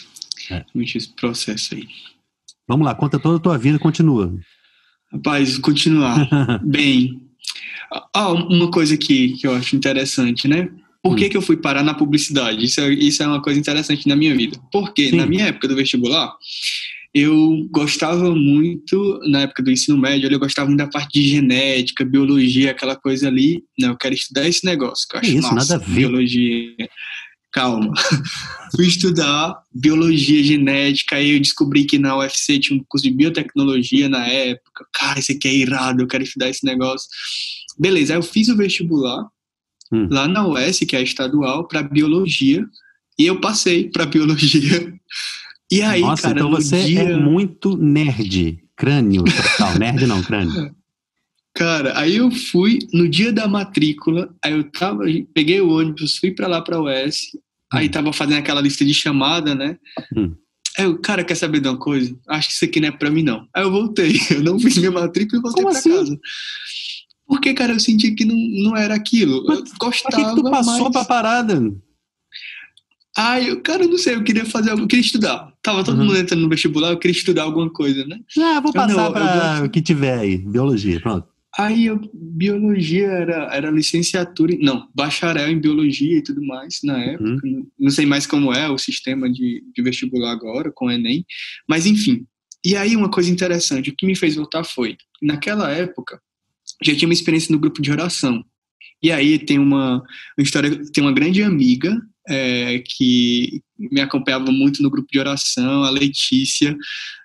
[0.49, 0.65] É.
[0.75, 1.88] esse processo aí.
[2.67, 4.33] Vamos lá, conta toda a tua vida, continua.
[5.12, 6.29] Rapaz, continuar.
[6.63, 7.21] Bem,
[8.13, 10.69] ah, uma coisa que, que eu acho interessante, né?
[11.01, 11.29] Por que, hum.
[11.29, 12.63] que eu fui parar na publicidade?
[12.63, 14.59] Isso é, isso é uma coisa interessante na minha vida.
[14.71, 15.17] Porque Sim.
[15.17, 16.33] na minha época do vestibular,
[17.13, 22.06] eu gostava muito, na época do ensino médio, eu gostava muito da parte de genética,
[22.06, 23.63] biologia, aquela coisa ali.
[23.78, 25.95] Não, eu quero estudar esse negócio, que eu acho isso, massa, nada a ver.
[25.95, 26.76] biologia.
[27.52, 27.91] Calma.
[28.76, 34.08] Fui estudar biologia genética, aí eu descobri que na UFC tinha um curso de biotecnologia
[34.08, 34.86] na época.
[34.93, 37.08] Cara, isso aqui é irado, eu quero estudar esse negócio.
[37.78, 39.26] Beleza, aí eu fiz o vestibular
[39.91, 40.08] hum.
[40.12, 42.63] lá na UES, que é a estadual, para biologia,
[43.17, 44.93] e eu passei para biologia.
[45.71, 47.01] E aí, Nossa, cara, então você é dia...
[47.01, 50.75] é muito nerd, crânio total, nerd não, crânio.
[51.53, 55.03] Cara, aí eu fui no dia da matrícula, aí eu tava,
[55.34, 57.39] peguei o ônibus, fui para lá para UES, hum.
[57.73, 59.77] aí tava fazendo aquela lista de chamada, né?
[60.15, 60.34] Hum.
[60.77, 62.17] Aí eu, cara, quer saber de uma coisa?
[62.29, 63.45] Acho que isso aqui não é pra mim, não.
[63.53, 65.89] Aí eu voltei, eu não fiz minha matrícula e voltei Como pra assim?
[65.89, 66.19] casa.
[67.27, 69.43] Porque, cara, eu senti que não, não era aquilo.
[69.45, 70.15] Mas, eu gostava.
[70.15, 70.93] Por que, que tu passou mas...
[70.93, 71.62] pra parada?
[73.21, 75.53] Ai, eu, cara, eu não sei, eu queria fazer algo, eu queria estudar.
[75.62, 76.05] Tava todo uhum.
[76.05, 78.17] mundo entrando no vestibular, eu queria estudar alguma coisa, né?
[78.38, 81.27] Ah, vou passar não, para o que tiver aí, biologia, pronto.
[81.58, 87.01] Aí, eu, biologia era, era licenciatura, não, bacharel em biologia e tudo mais na uhum.
[87.01, 87.47] época.
[87.47, 87.67] Uhum.
[87.77, 91.25] Não sei mais como é o sistema de, de vestibular agora, com o Enem,
[91.67, 92.25] mas enfim.
[92.63, 96.21] E aí, uma coisa interessante, o que me fez voltar foi, naquela época,
[96.82, 98.41] já tinha uma experiência no grupo de oração.
[99.03, 99.97] E aí tem uma,
[100.38, 105.84] uma história, tem uma grande amiga é, que me acompanhava muito no grupo de oração,
[105.84, 106.78] a Letícia.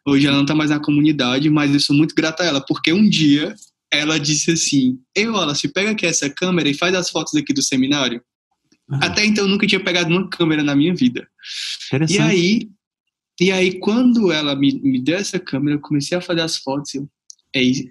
[0.06, 2.92] Hoje ela não está mais na comunidade, mas eu sou muito grata a ela, porque
[2.92, 3.54] um dia
[3.92, 7.62] ela disse assim: Ei, Wallace, pega aqui essa câmera e faz as fotos aqui do
[7.62, 8.22] seminário.
[8.88, 8.98] Uhum.
[9.02, 11.28] Até então eu nunca tinha pegado uma câmera na minha vida.
[12.08, 12.68] E aí,
[13.40, 16.94] e aí quando ela me, me deu essa câmera, eu comecei a fazer as fotos.
[16.94, 17.08] Eu,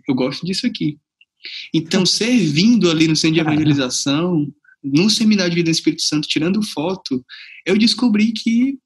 [0.08, 0.97] eu gosto disso aqui.
[1.73, 4.47] Então, servindo ali no centro de evangelização,
[4.83, 7.23] no seminário de vida no Espírito Santo, tirando foto,
[7.65, 8.77] eu descobri que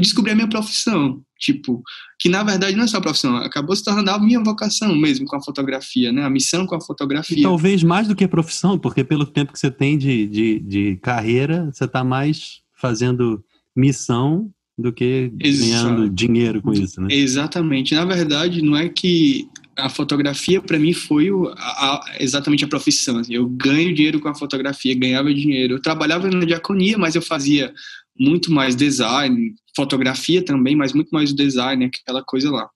[0.00, 1.82] descobri a minha profissão, tipo,
[2.18, 5.26] que na verdade não é só a profissão, acabou se tornando a minha vocação mesmo
[5.26, 6.24] com a fotografia, né?
[6.24, 7.38] A missão com a fotografia.
[7.38, 10.96] E talvez mais do que profissão, porque pelo tempo que você tem de, de, de
[10.96, 13.44] carreira, você está mais fazendo
[13.76, 17.08] missão do que ganhando dinheiro com isso, né?
[17.10, 17.94] Exatamente.
[17.94, 22.68] Na verdade, não é que a fotografia para mim foi o, a, a, exatamente a
[22.68, 23.18] profissão.
[23.18, 23.34] Assim.
[23.34, 25.74] Eu ganho dinheiro com a fotografia, ganhava dinheiro.
[25.74, 27.72] Eu trabalhava na diaconia, mas eu fazia
[28.18, 32.68] muito mais design, fotografia também, mas muito mais o design, aquela coisa lá.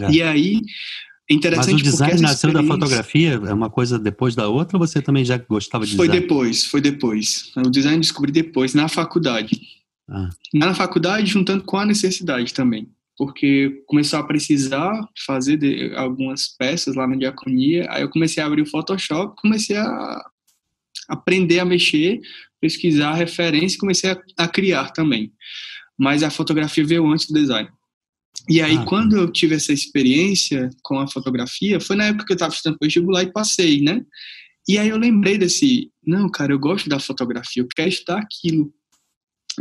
[0.00, 0.10] É.
[0.10, 0.60] E aí,
[1.28, 3.40] interessante Mas o design nasceu da fotografia?
[3.46, 6.26] É uma coisa depois da outra ou você também já gostava de foi design?
[6.26, 7.52] Foi depois, foi depois.
[7.56, 9.60] O design descobri depois, na faculdade.
[10.08, 10.30] Ah.
[10.54, 12.88] Na faculdade, juntando com a necessidade também.
[13.16, 14.92] Porque começou a precisar
[15.26, 15.58] fazer
[15.96, 20.22] algumas peças lá na diaconia, aí eu comecei a abrir o Photoshop, comecei a
[21.08, 22.20] aprender a mexer,
[22.60, 25.32] pesquisar referência e comecei a, a criar também.
[25.98, 27.70] Mas a fotografia veio antes do design.
[28.48, 32.32] E aí, ah, quando eu tive essa experiência com a fotografia, foi na época que
[32.32, 34.04] eu estava estudando vestibular e passei, né?
[34.68, 38.72] E aí eu lembrei desse, não, cara, eu gosto da fotografia, eu quero estudar aquilo.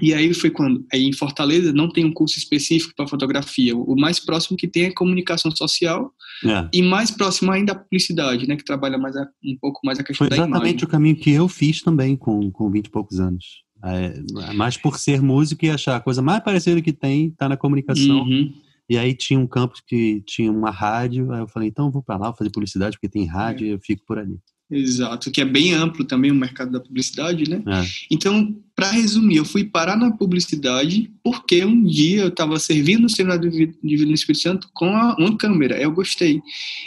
[0.01, 3.75] E aí foi quando, aí em Fortaleza não tem um curso específico para fotografia.
[3.75, 6.11] O mais próximo que tem é comunicação social
[6.43, 6.67] é.
[6.73, 10.03] e mais próximo ainda a publicidade, né, que trabalha mais a, um pouco mais a
[10.03, 13.63] questão foi exatamente o caminho que eu fiz também com com 20 e poucos anos.
[13.83, 17.55] É, mais por ser músico e achar a coisa mais parecida que tem tá na
[17.55, 18.23] comunicação.
[18.23, 18.51] Uhum.
[18.89, 22.03] E aí tinha um campus que tinha uma rádio, aí eu falei, então eu vou
[22.03, 23.69] para lá, vou fazer publicidade porque tem rádio é.
[23.69, 24.37] e eu fico por ali.
[24.69, 27.63] Exato, que é bem amplo também o mercado da publicidade, né?
[27.67, 27.85] É.
[28.11, 33.09] Então, para resumir, eu fui parar na publicidade porque um dia eu estava servindo no
[33.09, 36.41] seminário de vida no Espírito Santo com a, uma câmera, eu gostei.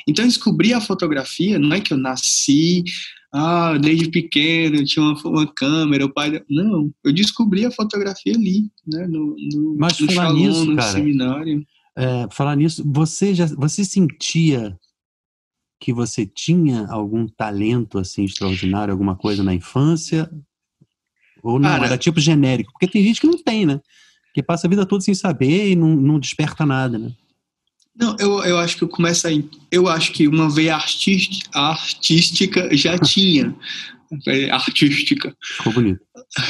[0.06, 2.84] Então, eu descobri a fotografia, não é que eu nasci,
[3.32, 6.42] ah, desde pequeno eu tinha uma, uma câmera, o pai.
[6.48, 9.06] Não, eu descobri a fotografia ali, né?
[9.06, 11.66] No, no, Mas no falar nisso, no cara, seminário.
[11.96, 14.78] É, falar nisso, você já você sentia
[15.80, 20.30] que você tinha algum talento assim extraordinário, alguma coisa na infância?
[21.42, 21.68] Ou não?
[21.68, 22.72] Era tipo genérico?
[22.72, 23.80] Porque tem gente que não tem, né?
[24.34, 27.12] Que passa a vida toda sem saber e não, não desperta nada, né?
[27.98, 29.44] Não, eu, eu acho que eu começo aí.
[29.72, 33.54] Eu acho que uma veia artística, artística já tinha.
[34.52, 35.36] artística.
[35.56, 36.00] Ficou bonito.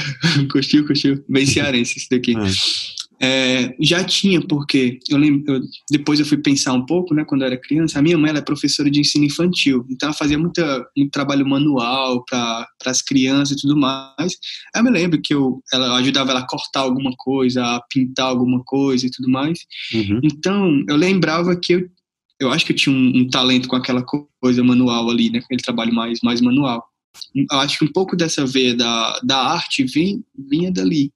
[0.52, 1.24] curtiu, curtiu.
[1.28, 2.36] Bem cearense esse daqui.
[2.36, 2.97] É.
[3.20, 7.42] É, já tinha, porque eu lembro, eu, depois eu fui pensar um pouco, né, quando
[7.42, 10.86] eu era criança, a minha mãe é professora de ensino infantil, então ela fazia muita,
[10.96, 14.34] muito trabalho manual para as crianças e tudo mais.
[14.74, 18.62] Eu me lembro que eu, ela ajudava ela a cortar alguma coisa, a pintar alguma
[18.64, 19.58] coisa e tudo mais.
[19.92, 20.20] Uhum.
[20.22, 21.88] Então, eu lembrava que eu,
[22.40, 24.04] eu acho que eu tinha um, um talento com aquela
[24.40, 26.84] coisa manual ali, né, aquele trabalho mais, mais manual.
[27.34, 31.10] Eu acho que um pouco dessa veia da, da arte vinha, vinha dali.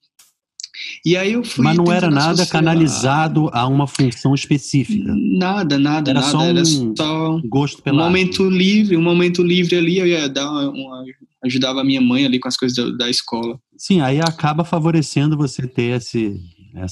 [1.04, 5.14] E aí eu fui Mas não era nada canalizado a uma função específica.
[5.14, 6.30] Nada, nada, era nada.
[6.30, 8.56] Só um era só gosto pela um momento arte.
[8.56, 11.04] livre, um momento livre ali, eu ia dar uma, uma,
[11.44, 13.58] ajudava a minha mãe ali com as coisas da, da escola.
[13.76, 16.40] Sim, aí acaba favorecendo você ter esse.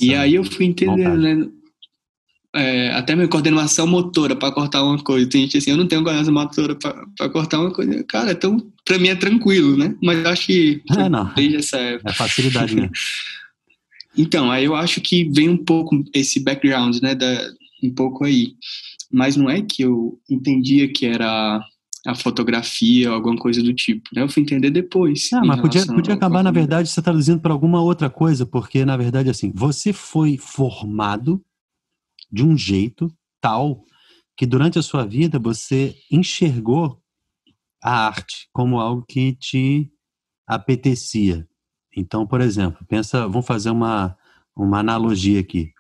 [0.01, 1.49] e aí eu fui entendendo, né?
[2.53, 5.29] É, até minha coordenação motora para cortar uma coisa.
[5.29, 8.03] Tem gente assim, eu não tenho coordenação motora para cortar uma coisa.
[8.05, 9.95] Cara, então para mim é tranquilo, né?
[10.03, 11.33] Mas acho que é, não.
[11.35, 12.11] desde essa época.
[12.11, 12.91] É facilidade né?
[14.17, 17.51] Então, aí eu acho que vem um pouco esse background, né, da,
[17.83, 18.55] um pouco aí.
[19.11, 21.61] Mas não é que eu entendia que era
[22.07, 24.23] a fotografia ou alguma coisa do tipo, né?
[24.23, 25.29] Eu fui entender depois.
[25.33, 28.97] Ah, mas podia, podia acabar, na verdade, você traduzindo para alguma outra coisa, porque, na
[28.97, 31.43] verdade, assim, você foi formado
[32.33, 33.85] de um jeito tal
[34.37, 36.99] que durante a sua vida você enxergou
[37.83, 39.91] a arte como algo que te
[40.47, 41.47] apetecia.
[42.01, 44.17] Então, por exemplo, pensa, vamos fazer uma,
[44.57, 45.71] uma analogia aqui.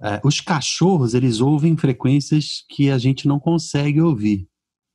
[0.00, 4.46] É, os cachorros, eles ouvem frequências que a gente não consegue ouvir.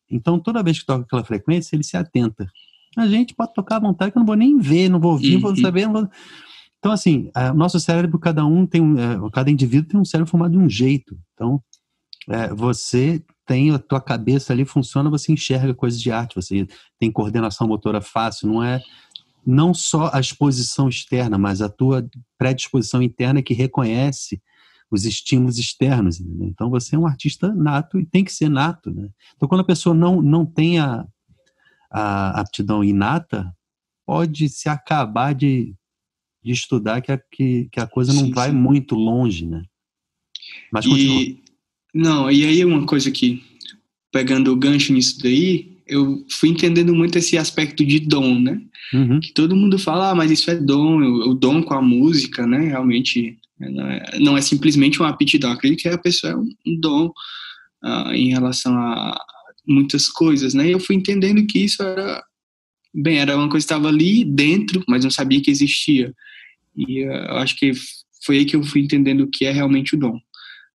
[0.10, 2.50] Então, toda vez que toca aquela frequência, ele se atenta.
[2.98, 5.34] A gente pode tocar à vontade, que eu não vou nem ver, não vou ouvir,
[5.34, 5.58] não vou uhum.
[5.58, 5.86] saber.
[5.86, 6.10] Não vou...
[6.80, 10.52] Então, assim, o nosso cérebro, cada um tem, é, cada indivíduo tem um cérebro formado
[10.52, 11.20] de um jeito.
[11.34, 11.62] Então,
[12.30, 17.12] é, você tem a tua cabeça ali, funciona, você enxerga coisas de arte, você tem
[17.12, 18.82] coordenação motora fácil, não é
[19.46, 24.42] não só a exposição externa, mas a tua predisposição interna que reconhece
[24.92, 26.20] os estímulos externos.
[26.20, 26.48] Entendeu?
[26.48, 28.92] Então você é um artista nato e tem que ser nato.
[28.92, 29.10] Né?
[29.36, 31.06] Então quando a pessoa não, não tem a,
[31.92, 33.52] a aptidão inata,
[34.06, 35.76] pode se acabar de,
[36.44, 38.56] de estudar que a, que, que a coisa não sim, vai sim.
[38.56, 39.46] muito longe.
[39.46, 39.64] Né?
[40.72, 41.22] Mas continua.
[41.22, 41.44] E,
[41.94, 43.44] não, e aí uma coisa que,
[44.12, 48.62] pegando o gancho nisso daí, eu fui entendendo muito esse aspecto de dom, né?
[48.94, 49.20] Uhum.
[49.20, 52.60] Que todo mundo fala, ah, mas isso é dom, o dom com a música, né?
[52.60, 55.50] Realmente não é, não é simplesmente uma aptidão.
[55.50, 57.12] Eu acredito que a pessoa é um dom
[57.84, 59.20] uh, em relação a
[59.68, 60.68] muitas coisas, né?
[60.68, 62.24] E eu fui entendendo que isso era,
[62.94, 66.14] bem, era uma coisa que estava ali dentro, mas não sabia que existia.
[66.76, 67.72] E uh, eu acho que
[68.24, 70.20] foi aí que eu fui entendendo o que é realmente o dom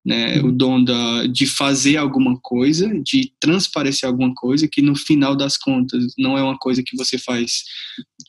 [0.04, 5.34] né, o dom da, de fazer alguma coisa, de transparecer alguma coisa, que no final
[5.34, 7.62] das contas não é uma coisa que você faz,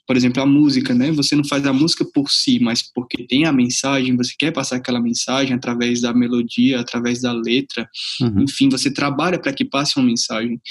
[0.07, 1.11] por exemplo, a música, né?
[1.11, 4.77] Você não faz a música por si, mas porque tem a mensagem, você quer passar
[4.77, 7.87] aquela mensagem através da melodia, através da letra,
[8.21, 8.43] uhum.
[8.43, 10.61] enfim, você trabalha para que passe uma mensagem.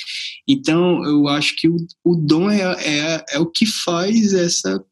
[0.48, 4.82] Então, eu acho que o, o dom é, é, é o que faz essa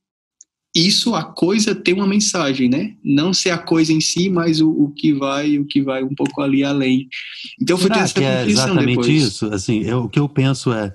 [0.75, 2.97] isso a coisa tem uma mensagem, né?
[3.05, 6.15] Não ser a coisa em si, mas o, o que vai, o que vai um
[6.15, 7.09] pouco ali além.
[7.61, 9.09] Então foi essa que é exatamente depois.
[9.09, 9.47] isso.
[9.47, 10.95] Assim, eu, o que eu penso é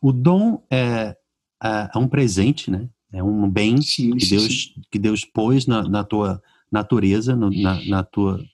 [0.00, 1.16] o dom é,
[1.62, 2.88] é, é um presente, né?
[3.12, 4.82] É um bem sim, que, sim, Deus, sim.
[4.90, 8.44] que Deus pôs na, na tua natureza, no, na, na tua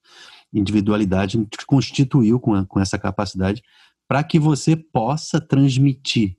[0.53, 3.63] individualidade, te constituiu com, a, com essa capacidade
[4.07, 6.37] para que você possa transmitir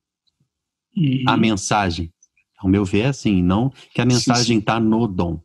[0.96, 1.24] uhum.
[1.28, 2.13] a mensagem
[2.64, 5.40] ao meu ver, é assim, não que a mensagem está no dom.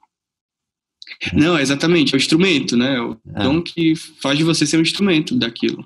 [1.33, 3.01] Não, exatamente, é o instrumento, né?
[3.01, 3.43] O é.
[3.43, 5.85] dom que faz de você ser um instrumento daquilo.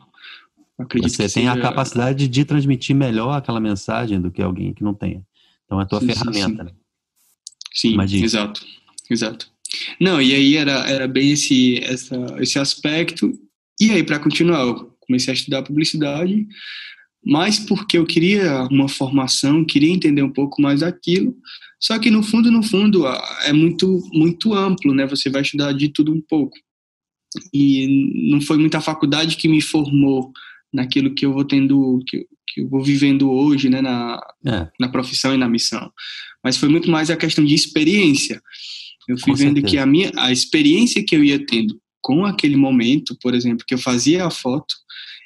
[0.78, 1.52] Acredito você tem seja...
[1.52, 5.22] a capacidade de transmitir melhor aquela mensagem do que alguém que não tenha.
[5.64, 6.64] Então é a tua sim, ferramenta, sim, sim.
[6.64, 6.70] né?
[7.74, 8.24] Sim, Imagina.
[8.24, 8.66] exato,
[9.08, 9.50] exato.
[9.98, 13.32] Não, e aí era, era bem esse, essa, esse aspecto.
[13.80, 16.46] E aí, para continuar, eu comecei a estudar publicidade,
[17.24, 21.36] mas porque eu queria uma formação, queria entender um pouco mais daquilo.
[21.80, 23.04] Só que no fundo, no fundo,
[23.44, 25.06] é muito muito amplo, né?
[25.06, 26.56] Você vai estudar de tudo um pouco.
[27.52, 30.32] E não foi muita faculdade que me formou
[30.72, 34.68] naquilo que eu vou tendo, que, que eu vou vivendo hoje, né, na, é.
[34.80, 35.92] na profissão e na missão.
[36.42, 38.42] Mas foi muito mais a questão de experiência.
[39.08, 39.66] Eu fui com vendo certeza.
[39.66, 43.74] que a minha a experiência que eu ia tendo com aquele momento, por exemplo, que
[43.74, 44.74] eu fazia a foto,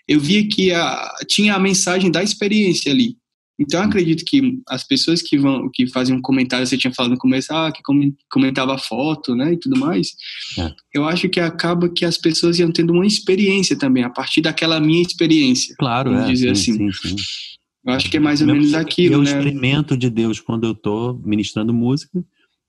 [0.08, 3.16] eu via que a, tinha a mensagem da experiência ali.
[3.58, 7.12] Então, eu acredito que as pessoas que vão, que fazem um comentário, você tinha falado
[7.12, 7.80] no começo, ah, que
[8.30, 10.14] comentava a foto, né, e tudo mais,
[10.58, 10.74] é.
[10.92, 14.78] eu acho que acaba que as pessoas iam tendo uma experiência também, a partir daquela
[14.78, 15.74] minha experiência.
[15.78, 16.92] Claro, é, dizer sim, assim.
[16.92, 17.16] Sim, sim.
[17.86, 19.30] Eu acho que é mais ou menos aquilo, né?
[19.30, 22.22] Eu experimento de Deus quando eu estou ministrando música,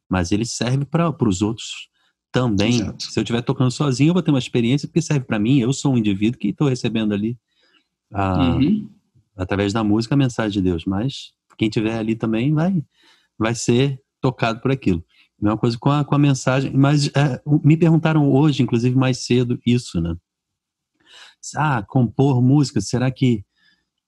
[0.10, 1.90] mas ele serve para os outros
[2.32, 2.82] também.
[2.82, 3.04] Exato.
[3.04, 5.60] Se eu estiver tocando sozinho, eu vou ter uma experiência porque serve para mim.
[5.60, 7.38] Eu sou um indivíduo que estou recebendo ali,
[8.14, 8.90] a, uhum.
[9.36, 10.86] através da música, a mensagem de Deus.
[10.86, 12.84] Mas quem estiver ali também vai,
[13.38, 15.04] vai ser tocado por aquilo.
[15.40, 16.72] Mesma coisa com a, com a mensagem.
[16.74, 20.16] Mas é, me perguntaram hoje, inclusive mais cedo, isso, né?
[21.56, 23.46] Ah, compor música, será que,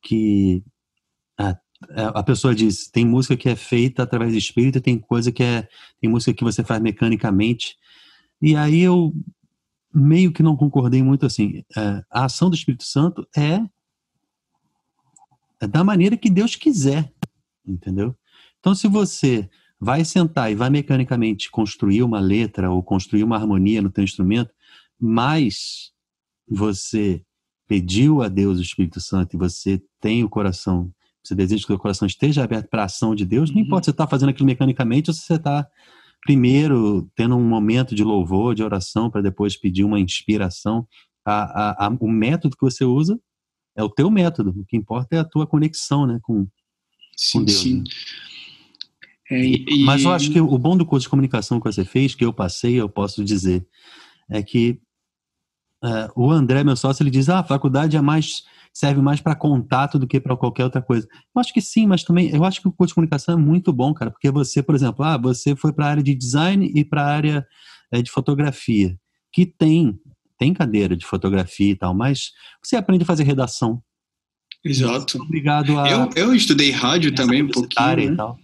[0.02, 0.64] que
[1.38, 1.56] a,
[2.20, 5.68] a pessoa diz, tem música que é feita através do espírito, tem coisa que é,
[6.02, 7.78] tem música que você faz mecanicamente.
[8.42, 9.14] E aí eu
[9.94, 11.64] meio que não concordei muito assim.
[11.76, 13.62] É, a ação do Espírito Santo é,
[15.62, 17.12] é da maneira que Deus quiser,
[17.66, 18.16] entendeu?
[18.60, 19.50] Então, se você
[19.80, 24.52] vai sentar e vai mecanicamente construir uma letra ou construir uma harmonia no teu instrumento,
[25.00, 25.92] mas
[26.48, 27.24] você
[27.68, 30.92] pediu a Deus o Espírito Santo e você tem o coração,
[31.24, 33.64] você deseja que o coração esteja aberto para a ação de Deus, não uhum.
[33.64, 35.66] importa se você está fazendo aquilo mecanicamente ou se você está
[36.22, 40.88] primeiro tendo um momento de louvor, de oração, para depois pedir uma inspiração.
[41.26, 43.20] A, a, a, o método que você usa
[43.76, 44.52] é o teu método.
[44.52, 46.48] O que importa é a tua conexão, né, com,
[47.16, 47.60] sim, com Deus.
[47.60, 47.78] Sim.
[47.80, 47.84] Né?
[49.32, 49.84] É, e...
[49.86, 52.34] Mas eu acho que o bom do curso de comunicação que você fez, que eu
[52.34, 53.66] passei, eu posso dizer,
[54.30, 54.80] é que
[55.84, 59.36] uh, o André, meu sócio, ele diz: ah, a faculdade é mais serve mais para
[59.36, 61.08] contato do que para qualquer outra coisa.
[61.36, 63.74] Eu acho que sim, mas também eu acho que o curso de comunicação é muito
[63.74, 66.86] bom, cara, porque você, por exemplo, ah, você foi para a área de design e
[66.86, 67.48] para a área
[67.92, 68.98] é, de fotografia,
[69.32, 70.00] que tem
[70.38, 72.32] tem cadeira de fotografia e tal, mas
[72.64, 73.84] você aprende a fazer redação.
[74.64, 75.22] Exato.
[75.22, 75.90] Obrigado a.
[75.90, 77.96] Eu, eu estudei rádio também um pouquinho.
[77.96, 78.04] Né?
[78.06, 78.40] E tal,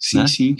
[0.00, 0.26] sim, né?
[0.26, 0.56] sim.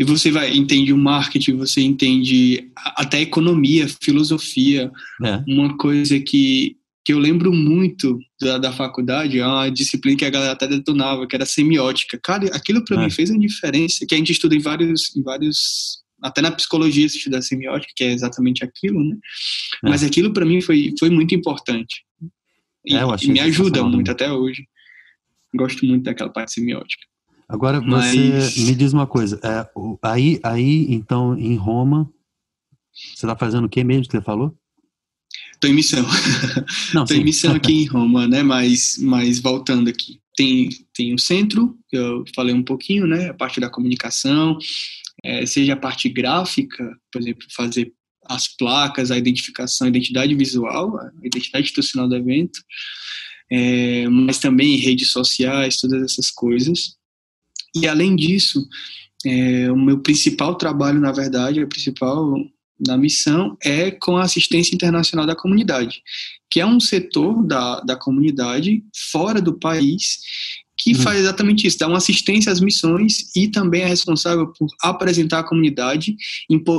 [0.00, 4.90] E você vai entende o marketing, você entende até economia, filosofia,
[5.22, 5.44] é.
[5.46, 10.30] uma coisa que que eu lembro muito da, da faculdade, é uma disciplina que a
[10.30, 12.20] galera até detonava, que era semiótica.
[12.22, 13.04] Cara, aquilo para é.
[13.04, 17.08] mim fez uma diferença, que a gente estuda em vários, em vários até na psicologia
[17.08, 19.16] se estuda semiótica, que é exatamente aquilo, né?
[19.84, 19.88] É.
[19.88, 22.04] Mas aquilo para mim foi, foi muito importante.
[22.84, 24.66] E, é, e me ajuda muito até hoje.
[25.54, 27.09] Gosto muito daquela parte semiótica.
[27.50, 28.14] Agora, Mas...
[28.14, 29.40] você me diz uma coisa.
[29.42, 29.68] É,
[30.02, 32.08] aí, aí, então, em Roma,
[32.92, 34.56] você está fazendo o que mesmo que você falou?
[35.60, 36.06] Tô em missão.
[37.06, 37.14] Sim.
[37.16, 38.42] em missão aqui em Roma, né?
[38.42, 40.20] Mas, mas voltando aqui.
[40.36, 43.30] tem, tem o centro, que eu falei um pouquinho, né?
[43.30, 44.56] A parte da comunicação,
[45.24, 47.92] é, seja a parte gráfica, por exemplo, fazer
[48.26, 52.60] as placas, a identificação, a identidade visual, a identidade institucional do evento,
[53.50, 56.99] é, mas também redes sociais, todas essas coisas.
[57.74, 58.66] E além disso,
[59.24, 62.34] é, o meu principal trabalho, na verdade, a principal
[62.78, 66.02] da missão é com a assistência internacional da comunidade,
[66.50, 70.18] que é um setor da, da comunidade fora do país
[70.82, 71.02] que uhum.
[71.02, 75.44] faz exatamente isso, dá uma assistência às missões e também é responsável por apresentar a
[75.44, 76.16] comunidade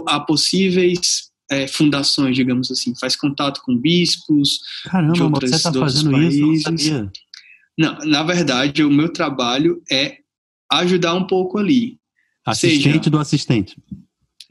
[0.07, 5.71] a possíveis é, fundações, digamos assim, faz contato com bispos Caramba, de outras, você está
[5.73, 6.39] fazendo países.
[6.39, 6.71] isso?
[6.71, 7.11] Não, sabia.
[7.77, 10.20] não, na verdade, o meu trabalho é
[10.72, 11.97] ajudar um pouco ali.
[12.45, 13.76] Assistente Seja, do assistente.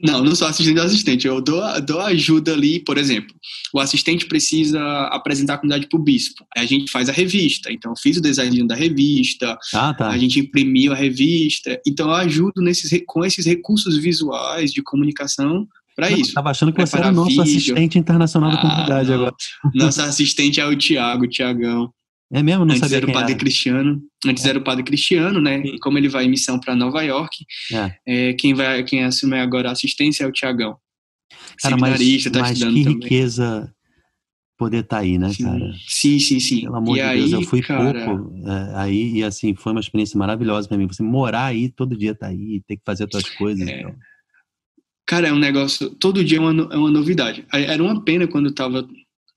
[0.03, 1.27] Não, não sou assistente do assistente.
[1.27, 3.35] Eu dou, dou ajuda ali, por exemplo.
[3.73, 6.43] O assistente precisa apresentar a comunidade para o bispo.
[6.55, 7.71] Aí a gente faz a revista.
[7.71, 9.57] Então, eu fiz o design da revista.
[9.73, 10.09] Ah, tá.
[10.09, 11.79] A gente imprimiu a revista.
[11.85, 16.29] Então, eu ajudo nesses, com esses recursos visuais de comunicação para isso.
[16.29, 17.43] Estava achando que você era o nosso vídeo.
[17.43, 19.35] assistente internacional da ah, comunidade agora.
[19.75, 21.93] Nosso assistente é o Tiago, Tiagão.
[22.33, 22.63] É mesmo?
[22.63, 23.39] Não antes sabia era o Padre era.
[23.39, 24.01] Cristiano.
[24.25, 24.49] Antes é.
[24.49, 25.61] era o Padre Cristiano, né?
[25.65, 27.95] E como ele vai em missão para Nova York, é.
[28.07, 30.77] É, quem vai, quem assume agora a assistência é o Tiagão.
[31.61, 32.83] Cara, mas, tá mas que também.
[32.83, 33.73] riqueza
[34.57, 35.43] poder estar tá aí, né, sim.
[35.43, 35.73] cara?
[35.87, 36.61] Sim, sim, sim.
[36.61, 38.05] Pelo amor e de aí, Deus, eu fui cara...
[38.05, 40.87] pouco é, aí e assim foi uma experiência maravilhosa para mim.
[40.87, 43.67] Você morar aí todo dia tá aí, ter que fazer as suas coisas.
[43.67, 43.79] É.
[43.79, 43.95] Então.
[45.05, 45.89] Cara, é um negócio.
[45.89, 47.45] Todo dia é uma, é uma novidade.
[47.51, 48.87] Era uma pena quando tava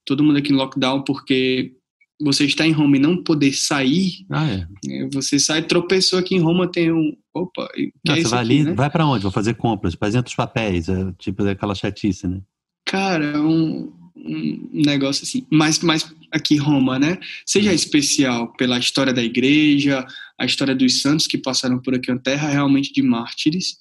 [0.04, 1.72] todo mundo aqui no lockdown, porque
[2.20, 4.66] você está em Roma e não poder sair, ah, é.
[4.88, 7.16] é você sai, tropeçou aqui em Roma, tem um.
[7.34, 8.74] Opa, que não, é você vai aqui, ali, né?
[8.74, 9.22] vai para onde?
[9.22, 12.40] Vou fazer compras, apresenta os papéis, é, tipo aquela chatice, né?
[12.86, 15.44] Cara, é um, um negócio assim.
[15.50, 17.18] Mas, mas aqui Roma, né?
[17.44, 17.74] Seja hum.
[17.74, 20.06] especial pela história da igreja,
[20.38, 23.76] a história dos santos que passaram por aqui, uma terra realmente de mártires.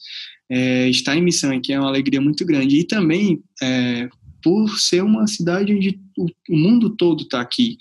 [0.50, 2.80] É, estar em missão aqui é uma alegria muito grande.
[2.80, 4.10] E também é,
[4.44, 7.78] por ser uma cidade onde o, o mundo todo está aqui.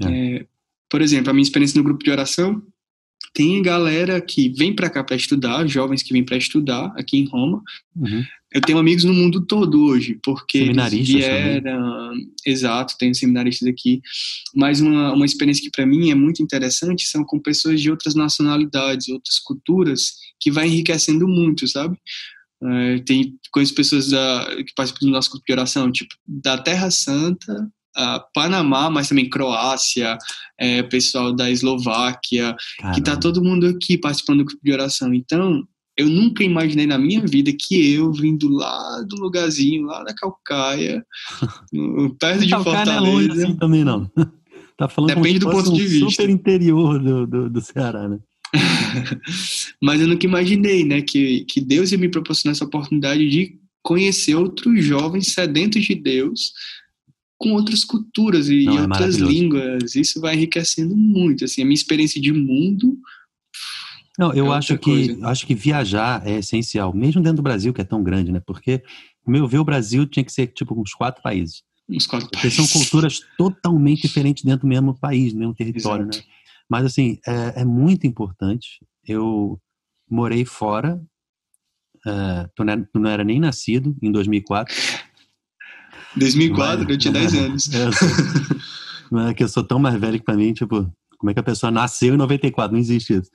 [0.00, 0.36] É.
[0.36, 0.46] É,
[0.88, 2.62] por exemplo, a minha experiência no grupo de oração,
[3.34, 7.26] tem galera que vem para cá para estudar, jovens que vêm para estudar aqui em
[7.26, 7.62] Roma.
[7.96, 8.22] Uhum.
[8.52, 12.30] Eu tenho amigos no mundo todo hoje, porque seminaristas vieram, também.
[12.44, 14.02] exato, tenho seminaristas aqui.
[14.54, 18.14] Mas uma, uma experiência que para mim é muito interessante são com pessoas de outras
[18.14, 21.96] nacionalidades, outras culturas, que vai enriquecendo muito, sabe?
[22.62, 26.90] É, tem conheço pessoas da, que participam do nosso grupo de oração, tipo da Terra
[26.90, 30.16] Santa uh, Panamá, mas também Croácia,
[30.58, 32.94] é, pessoal da Eslováquia, Caramba.
[32.94, 35.12] que tá todo mundo aqui participando do grupo de oração.
[35.12, 35.62] Então,
[35.96, 41.04] eu nunca imaginei na minha vida que eu, vindo lá do lugarzinho, lá da Calcaia,
[42.18, 43.00] perto de Fortaleza...
[43.00, 44.10] Não é longe assim também, não.
[44.74, 46.10] Tá falando Depende do ponto um de vista.
[46.10, 48.18] super interior do, do, do Ceará, né?
[49.80, 54.34] Mas eu nunca imaginei, né, que, que Deus ia me proporcionar essa oportunidade de conhecer
[54.34, 56.52] outros jovens sedentos de Deus,
[57.42, 59.96] com outras culturas e Não, é outras línguas.
[59.96, 61.44] Isso vai enriquecendo muito.
[61.44, 62.96] Assim, a minha experiência de mundo.
[64.16, 67.80] Não, eu é acho que acho que viajar é essencial, mesmo dentro do Brasil que
[67.80, 68.40] é tão grande, né?
[68.46, 68.82] Porque,
[69.26, 71.64] no meu ver, o Brasil tinha que ser tipo uns quatro países.
[71.88, 72.56] Uns quatro Porque países.
[72.56, 76.18] são culturas totalmente diferentes dentro do mesmo país, do mesmo território, Exato.
[76.18, 76.24] né?
[76.70, 78.78] Mas assim é, é, muito importante.
[79.04, 79.60] Eu
[80.08, 81.02] morei fora,
[82.06, 84.72] uh, tu, não era, tu não era nem nascido em 2004.
[86.16, 87.70] 2004, Mas, eu tinha 10 anos.
[89.14, 91.40] É, é que eu sou tão mais velho que pra mim, tipo, como é que
[91.40, 92.72] a pessoa nasceu em 94?
[92.72, 93.30] Não existe isso.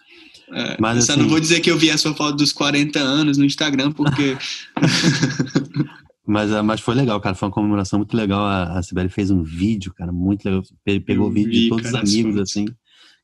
[0.51, 2.99] É, mas, só assim, não vou dizer que eu vi a sua foto dos 40
[2.99, 4.37] anos no Instagram, porque.
[6.25, 7.35] mas, ah, mas foi legal, cara.
[7.35, 8.43] Foi uma comemoração muito legal.
[8.43, 10.63] A, a Sibeli fez um vídeo, cara, muito legal.
[11.05, 12.65] Pegou o vídeo de todos cara, os amigos, assim.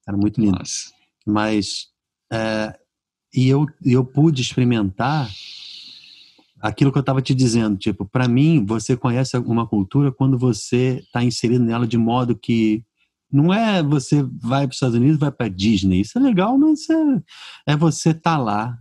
[0.06, 0.58] Cara, muito lindo.
[0.60, 0.92] Nossa.
[1.26, 1.88] Mas.
[2.32, 2.74] É,
[3.34, 5.30] e eu, eu pude experimentar
[6.64, 11.00] aquilo que eu estava te dizendo, tipo, para mim, você conhece uma cultura quando você
[11.00, 12.86] está inserido nela de modo que
[13.30, 16.90] não é você vai para os Estados Unidos, vai para Disney, isso é legal, mas
[16.90, 18.78] é, é você estar tá lá,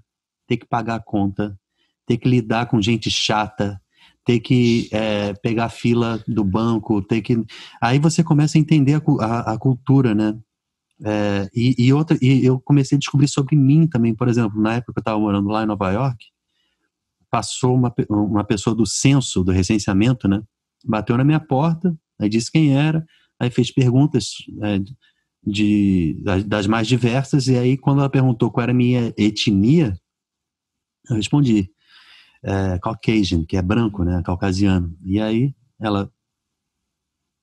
[0.46, 1.58] ter que pagar a conta,
[2.06, 3.80] ter que lidar com gente chata,
[4.24, 7.44] ter que é, pegar a fila do banco, ter que
[7.80, 10.38] aí você começa a entender a, a, a cultura, né?
[11.04, 14.74] É, e, e, outra, e eu comecei a descobrir sobre mim também, por exemplo, na
[14.74, 16.31] época que eu estava morando lá em Nova York,
[17.32, 20.42] passou uma, uma pessoa do censo, do recenseamento, né?
[20.84, 23.02] Bateu na minha porta, aí disse quem era,
[23.40, 24.78] aí fez perguntas é,
[25.42, 29.98] de, das mais diversas, e aí quando ela perguntou qual era a minha etnia,
[31.08, 31.70] eu respondi
[32.44, 34.20] é, Caucasian, que é branco, né?
[34.22, 34.94] Caucasiano.
[35.02, 36.12] E aí ela,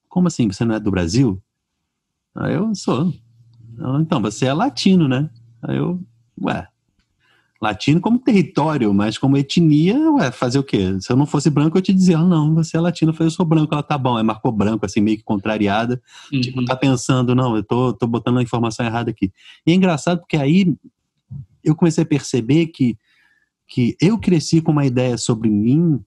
[0.08, 1.42] como assim, você não é do Brasil?
[2.36, 3.12] Aí eu sou.
[4.02, 5.32] Então, você é latino, né?
[5.64, 6.00] Aí eu,
[6.40, 6.68] ué,
[7.62, 11.00] latino como território, mas como etnia, ué, fazer o quê?
[11.02, 13.36] Se eu não fosse branco, eu te dizia, não, você é latino, eu falei, eu
[13.36, 16.02] sou branco, ela tá bom, é marcou branco, assim, meio que contrariada,
[16.32, 16.40] uhum.
[16.40, 19.32] tipo, tá pensando, não, eu tô, tô botando a informação errada aqui.
[19.68, 20.74] E é engraçado porque aí
[21.64, 22.98] eu comecei a perceber que,
[23.68, 26.00] que eu cresci com uma ideia sobre mim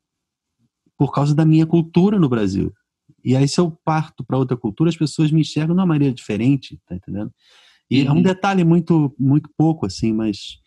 [0.97, 2.73] por causa da minha cultura no Brasil.
[3.25, 6.15] E aí, se eu parto para outra cultura, as pessoas me enxergam de uma maneira
[6.15, 7.33] diferente, tá entendendo?
[7.91, 8.09] E uhum.
[8.09, 8.23] é um uhum.
[8.23, 10.59] detalhe muito, muito pouco, assim, mas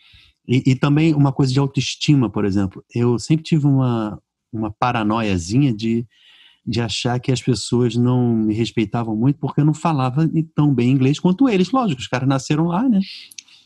[0.47, 2.83] e, e, também uma coisa de autoestima, por exemplo.
[2.93, 4.21] Eu sempre tive uma,
[4.51, 6.05] uma paranoiazinha de,
[6.65, 10.91] de achar que as pessoas não me respeitavam muito porque eu não falava tão bem
[10.91, 11.71] inglês quanto eles.
[11.71, 12.99] Lógico, os caras nasceram lá, né?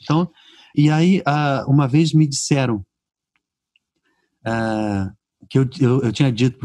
[0.01, 0.30] Então,
[0.75, 2.86] e aí, uh, uma vez me disseram
[4.45, 5.11] uh,
[5.49, 6.57] que eu, eu, eu, tinha dito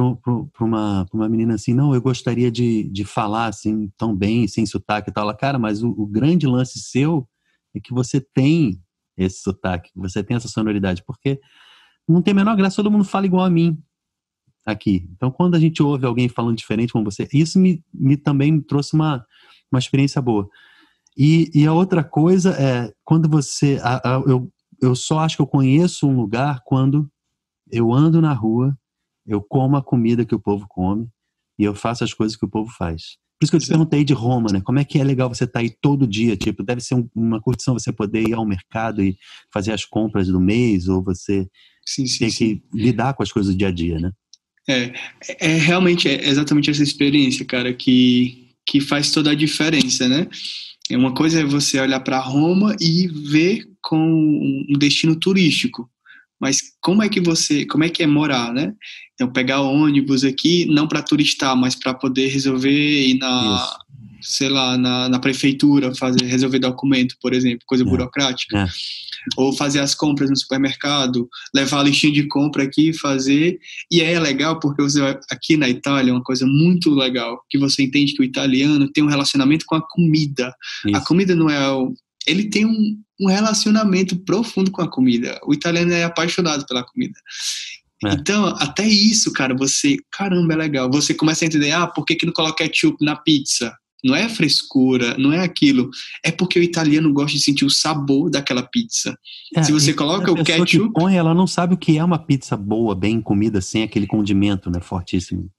[0.52, 4.66] para uma, uma menina assim: não, eu gostaria de, de falar assim tão bem, sem
[4.66, 5.24] sotaque e tal.
[5.24, 7.26] Ela, cara, mas o, o grande lance seu
[7.74, 8.80] é que você tem
[9.16, 11.40] esse sotaque, você tem essa sonoridade, porque
[12.08, 13.78] não tem a menor graça, todo mundo fala igual a mim
[14.64, 15.08] aqui.
[15.12, 18.62] Então, quando a gente ouve alguém falando diferente com você, isso me, me também me
[18.62, 19.24] trouxe uma,
[19.70, 20.48] uma experiência boa.
[21.16, 23.78] E, e a outra coisa é, quando você.
[23.82, 24.50] A, a, eu,
[24.82, 27.08] eu só acho que eu conheço um lugar quando
[27.70, 28.76] eu ando na rua,
[29.26, 31.08] eu como a comida que o povo come
[31.58, 33.16] e eu faço as coisas que o povo faz.
[33.38, 34.60] Por isso que eu te perguntei de Roma, né?
[34.60, 36.36] Como é que é legal você estar tá aí todo dia?
[36.36, 39.16] Tipo, deve ser um, uma curtição você poder ir ao mercado e
[39.52, 41.46] fazer as compras do mês, ou você
[41.84, 42.36] sim, sim, ter sim.
[42.36, 44.10] que lidar com as coisas do dia a dia, né?
[44.68, 44.92] É,
[45.40, 50.26] é realmente é exatamente essa experiência, cara, que, que faz toda a diferença, né?
[50.90, 55.90] É uma coisa é você olhar para Roma e ver com um destino turístico
[56.44, 58.74] mas como é que você, como é que é morar, né?
[59.14, 63.56] Então pegar ônibus aqui não para turistar, mas para poder resolver ir na,
[64.20, 64.34] Isso.
[64.34, 67.86] sei lá, na, na, prefeitura fazer resolver documento, por exemplo, coisa é.
[67.86, 68.66] burocrática, é.
[69.38, 73.58] ou fazer as compras no supermercado, levar a listinha de compra aqui, fazer
[73.90, 77.84] e é legal porque você aqui na Itália é uma coisa muito legal que você
[77.84, 80.54] entende que o italiano tem um relacionamento com a comida.
[80.84, 80.94] Isso.
[80.94, 81.94] A comida não é o,
[82.26, 85.38] ele tem um, um relacionamento profundo com a comida.
[85.46, 87.18] O italiano é apaixonado pela comida.
[88.04, 88.14] É.
[88.14, 90.90] Então, até isso, cara, você, caramba, é legal.
[90.90, 93.74] Você começa a entender, ah, por que, que não coloca ketchup na pizza?
[94.04, 95.88] Não é frescura, não é aquilo.
[96.22, 99.16] É porque o italiano gosta de sentir o sabor daquela pizza.
[99.56, 100.88] É, Se você coloca o ketchup.
[100.88, 104.06] Que põe, ela não sabe o que é uma pizza boa, bem comida, sem aquele
[104.06, 104.78] condimento, né?
[104.80, 105.50] Fortíssimo.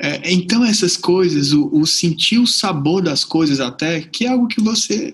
[0.00, 4.46] É, então, essas coisas, o, o, sentir o sabor das coisas, até, que é algo
[4.46, 5.12] que você.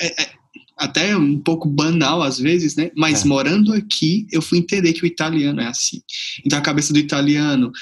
[0.00, 0.30] É, é,
[0.78, 2.90] até um pouco banal às vezes, né?
[2.96, 3.28] Mas é.
[3.28, 6.02] morando aqui, eu fui entender que o italiano é assim.
[6.44, 7.72] Então a cabeça do italiano,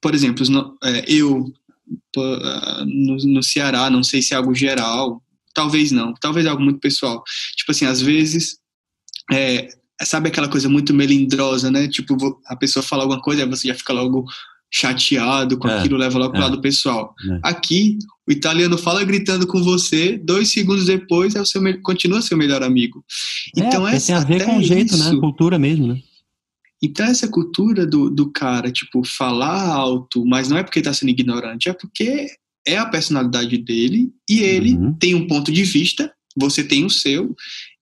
[0.00, 0.44] por exemplo,
[0.82, 1.52] é, eu
[2.16, 5.22] ah, no, Ceará, não sei se é algo geral,
[5.54, 7.22] talvez não, talvez algo muito pessoal.
[7.56, 8.58] Tipo assim, às vezes
[9.30, 9.68] é,
[10.02, 11.88] sabe aquela coisa muito melindrosa, né?
[11.88, 14.24] Tipo, a pessoa fala alguma coisa, aí você já fica logo
[14.70, 17.14] chateado com é, aquilo, leva logo é, pro lado pessoal.
[17.30, 17.40] É.
[17.42, 17.98] Aqui,
[18.28, 22.62] o italiano fala gritando com você, dois segundos depois é o seu, continua seu melhor
[22.62, 23.04] amigo.
[23.56, 25.04] É, então, essa, tem a ver com o jeito, né?
[25.04, 25.20] isso, né?
[25.20, 26.00] Cultura mesmo, né?
[26.82, 31.10] Então, essa cultura do, do cara, tipo, falar alto, mas não é porque tá sendo
[31.10, 32.26] ignorante, é porque
[32.66, 34.92] é a personalidade dele e ele uhum.
[34.94, 37.36] tem um ponto de vista, você tem o seu,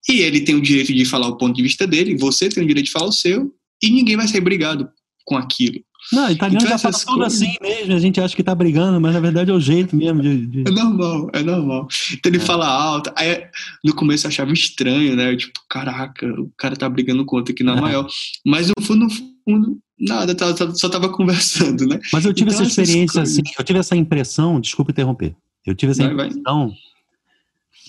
[0.09, 2.67] e ele tem o direito de falar o ponto de vista dele, você tem o
[2.67, 4.89] direito de falar o seu, e ninguém vai ser brigado
[5.25, 5.81] com aquilo.
[6.13, 7.35] Não, italiano então, já fala tudo coisas...
[7.35, 10.23] assim mesmo, a gente acha que tá brigando, mas na verdade é o jeito mesmo
[10.23, 10.47] de.
[10.47, 10.65] de...
[10.67, 11.89] É normal, é normal.
[12.13, 12.45] Então ele é.
[12.45, 13.47] fala alto, aí
[13.85, 15.33] no começo eu achava estranho, né?
[15.33, 17.81] Eu, tipo, caraca, o cara tá brigando contra aqui na é.
[17.81, 18.09] maior.
[18.45, 20.35] Mas no fundo, no fundo, nada,
[20.75, 22.01] só tava conversando, né?
[22.13, 25.37] Mas eu tive então, essa experiência assim, eu tive essa impressão, desculpa interromper,
[25.67, 26.77] eu tive essa vai, impressão vai.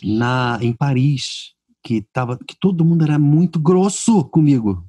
[0.04, 1.54] Na, em Paris,
[1.84, 4.86] que, tava, que todo mundo era muito grosso comigo.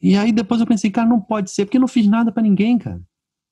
[0.00, 2.42] E aí depois eu pensei, cara, não pode ser, porque eu não fiz nada para
[2.42, 3.00] ninguém, cara.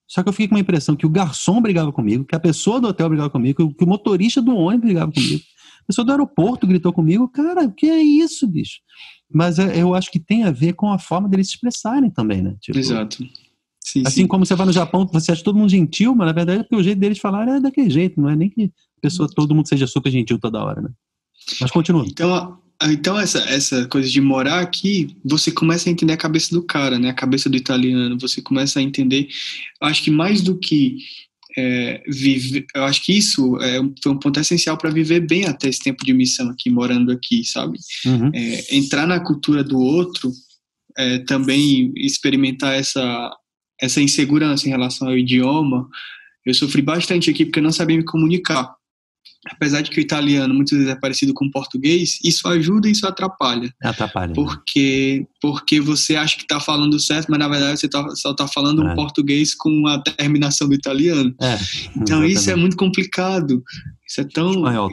[0.09, 2.81] Só que eu fiquei com uma impressão que o garçom brigava comigo, que a pessoa
[2.81, 5.43] do hotel brigava comigo, que o motorista do ônibus brigava comigo,
[5.83, 7.29] a pessoa do aeroporto gritou comigo.
[7.29, 8.79] Cara, o que é isso, bicho?
[9.33, 12.41] Mas é, eu acho que tem a ver com a forma deles se expressarem também,
[12.41, 12.57] né?
[12.61, 13.27] Tipo, Exato.
[13.81, 14.27] Sim, assim sim.
[14.27, 16.77] como você vai no Japão, você acha todo mundo gentil, mas na verdade é porque
[16.77, 19.69] o jeito deles falar é daquele jeito, não é nem que a pessoa, todo mundo
[19.69, 20.91] seja super gentil toda hora, né?
[21.61, 22.05] Mas continua.
[22.05, 26.63] Então, então, essa, essa coisa de morar aqui, você começa a entender a cabeça do
[26.63, 27.09] cara, né?
[27.09, 28.19] A cabeça do italiano.
[28.21, 29.29] Você começa a entender.
[29.81, 30.99] Acho que mais do que
[31.57, 32.67] é, viver.
[32.75, 36.05] Eu acho que isso é, foi um ponto essencial para viver bem até esse tempo
[36.05, 37.79] de missão aqui, morando aqui, sabe?
[38.05, 38.31] Uhum.
[38.35, 40.31] É, entrar na cultura do outro,
[40.99, 43.31] é, também experimentar essa,
[43.81, 45.89] essa insegurança em relação ao idioma.
[46.45, 48.76] Eu sofri bastante aqui porque eu não sabia me comunicar
[49.51, 52.93] apesar de que o italiano muitas vezes é parecido com o português, isso ajuda e
[52.93, 53.73] isso atrapalha.
[53.83, 54.29] Atrapalha.
[54.29, 54.35] Né?
[54.35, 58.47] Porque, porque você acha que está falando certo, mas na verdade você tá, só está
[58.49, 58.93] falando é.
[58.93, 61.35] um português com a terminação do italiano.
[61.41, 61.57] É,
[61.97, 63.63] então isso é muito complicado.
[64.09, 64.51] Isso é tão.
[64.51, 64.91] Espanhol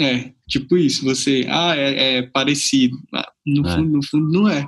[0.00, 2.96] é, tipo isso, você, ah, é, é parecido.
[3.46, 3.76] No, é.
[3.76, 4.66] Fundo, no fundo, não é.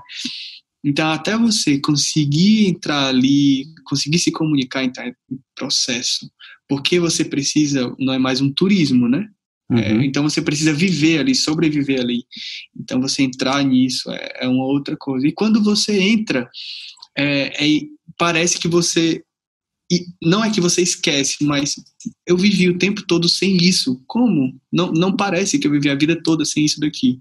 [0.85, 5.15] Então, até você conseguir entrar ali, conseguir se comunicar, entrar em
[5.57, 6.31] processo,
[6.69, 9.29] porque você precisa, não é mais um turismo, né?
[9.71, 10.01] É, uhum.
[10.01, 12.25] É, então você precisa viver ali, sobreviver ali.
[12.79, 15.27] Então você entrar nisso é, é uma outra coisa.
[15.27, 16.49] E quando você entra,
[17.17, 17.81] é, é
[18.19, 19.23] parece que você
[20.23, 21.77] não é que você esquece, mas
[22.27, 24.03] eu vivi o tempo todo sem isso.
[24.07, 24.59] Como?
[24.73, 27.19] Não, não parece que eu vivi a vida toda sem isso daqui.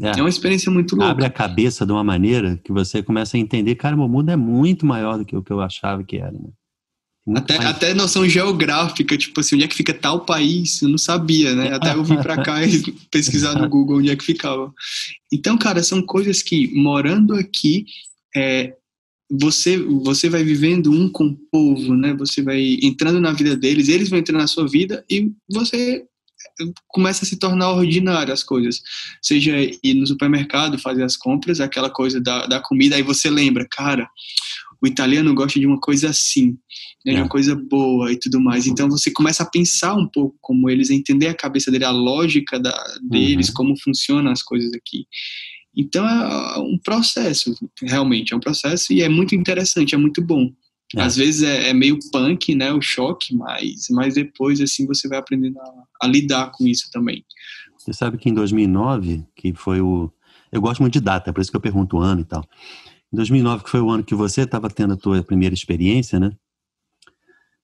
[0.00, 1.10] É, é uma experiência muito louca.
[1.10, 4.36] Abre a cabeça de uma maneira que você começa a entender, cara, o mundo é
[4.36, 6.32] muito maior do que o que eu achava que era.
[6.32, 6.50] Né?
[7.34, 11.54] Até, até noção geográfica, tipo assim, onde é que fica tal país, eu não sabia,
[11.54, 11.72] né?
[11.72, 14.72] Até eu vim para cá e pesquisar no Google onde é que ficava.
[15.32, 17.86] Então, cara, são coisas que, morando aqui,
[18.36, 18.74] é,
[19.30, 22.12] você você vai vivendo um com o povo, né?
[22.14, 26.04] Você vai entrando na vida deles, eles vão entrando na sua vida e você
[26.88, 28.82] começa a se tornar ordinário as coisas.
[29.22, 33.66] Seja ir no supermercado, fazer as compras, aquela coisa da, da comida, aí você lembra,
[33.70, 34.08] cara,
[34.84, 36.58] o italiano gosta de uma coisa assim,
[37.04, 37.14] né, é.
[37.14, 37.28] de uma é.
[37.28, 38.66] coisa boa e tudo mais.
[38.66, 41.90] Então você começa a pensar um pouco como eles, a entender a cabeça dele, a
[41.90, 43.54] lógica da, deles, uhum.
[43.54, 45.06] como funcionam as coisas aqui.
[45.74, 50.52] Então é um processo, realmente, é um processo e é muito interessante, é muito bom.
[50.94, 51.00] É.
[51.00, 55.18] Às vezes é, é, meio punk, né, o choque, mas, mas depois, assim, você vai
[55.18, 57.24] aprendendo a, a lidar com isso também.
[57.78, 60.12] Você sabe que em 2009, que foi o...
[60.52, 62.44] Eu gosto muito de data, é por isso que eu pergunto o ano e tal.
[63.14, 66.32] Em 2009, que foi o ano que você estava tendo a tua primeira experiência, né?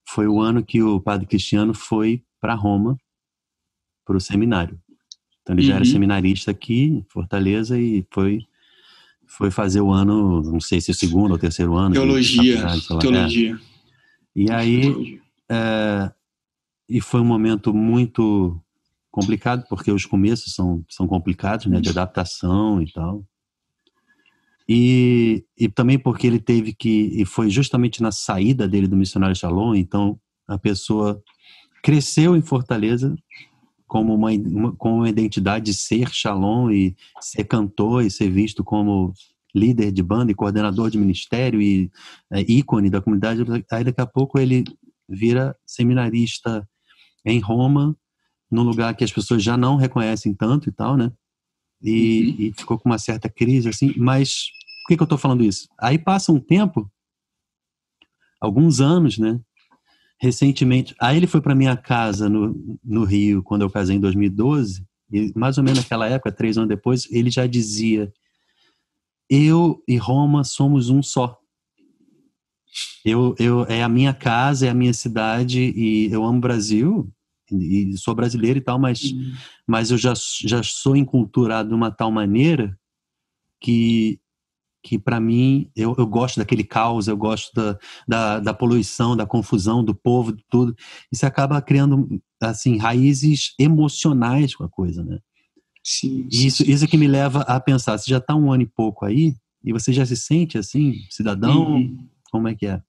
[0.07, 2.97] Foi o ano que o padre Cristiano foi para Roma,
[4.05, 4.79] para o seminário.
[5.41, 5.67] Então ele uhum.
[5.67, 5.91] já era uhum.
[5.91, 8.47] seminarista aqui em Fortaleza e foi
[9.27, 11.95] foi fazer o ano, não sei se é o segundo ou terceiro ano.
[11.95, 12.65] Teologia.
[12.67, 13.53] De teologia.
[13.53, 13.59] É.
[14.33, 16.11] E aí, é,
[16.87, 18.57] e foi um momento muito
[19.09, 23.25] complicado, porque os começos são, são complicados, né, de adaptação e tal.
[24.73, 29.35] E, e também porque ele teve que, e foi justamente na saída dele do Missionário
[29.35, 30.17] Shalom, então
[30.47, 31.21] a pessoa
[31.83, 33.13] cresceu em Fortaleza
[33.85, 38.63] como uma, uma, com uma identidade de ser Shalom e ser cantor e ser visto
[38.63, 39.11] como
[39.53, 41.91] líder de banda e coordenador de ministério e
[42.31, 43.43] é, ícone da comunidade.
[43.69, 44.63] Aí daqui a pouco ele
[45.05, 46.65] vira seminarista
[47.25, 47.93] em Roma,
[48.49, 51.11] num lugar que as pessoas já não reconhecem tanto e tal, né?
[51.81, 52.35] E, uhum.
[52.39, 54.45] e ficou com uma certa crise, assim, mas
[54.81, 55.67] por que, que eu estou falando isso?
[55.79, 56.91] Aí passa um tempo,
[58.39, 59.39] alguns anos, né?
[60.19, 64.85] Recentemente, aí ele foi para minha casa no, no Rio, quando eu casei em 2012,
[65.11, 68.11] e mais ou menos naquela época, três anos depois, ele já dizia:
[69.29, 71.37] Eu e Roma somos um só.
[73.03, 77.11] Eu, eu, é a minha casa, é a minha cidade e eu amo o Brasil
[77.51, 79.33] e sou brasileiro e tal, mas, uhum.
[79.67, 82.79] mas eu já, já sou enculturado de uma tal maneira
[83.59, 84.20] que
[84.83, 87.77] que para mim eu, eu gosto daquele caos, eu gosto da,
[88.07, 90.75] da, da, poluição, da confusão, do povo, de tudo.
[91.11, 95.19] Isso acaba criando assim raízes emocionais com a coisa, né?
[95.83, 97.97] Sim, sim, isso, isso é que me leva a pensar.
[97.97, 101.75] Você já está um ano e pouco aí e você já se sente assim, cidadão?
[101.75, 102.07] Uhum.
[102.31, 102.81] Como é que é?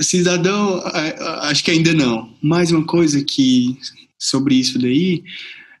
[0.00, 0.80] Cidadão,
[1.42, 2.32] acho que ainda não.
[2.40, 3.76] Mais uma coisa que
[4.18, 5.24] sobre isso daí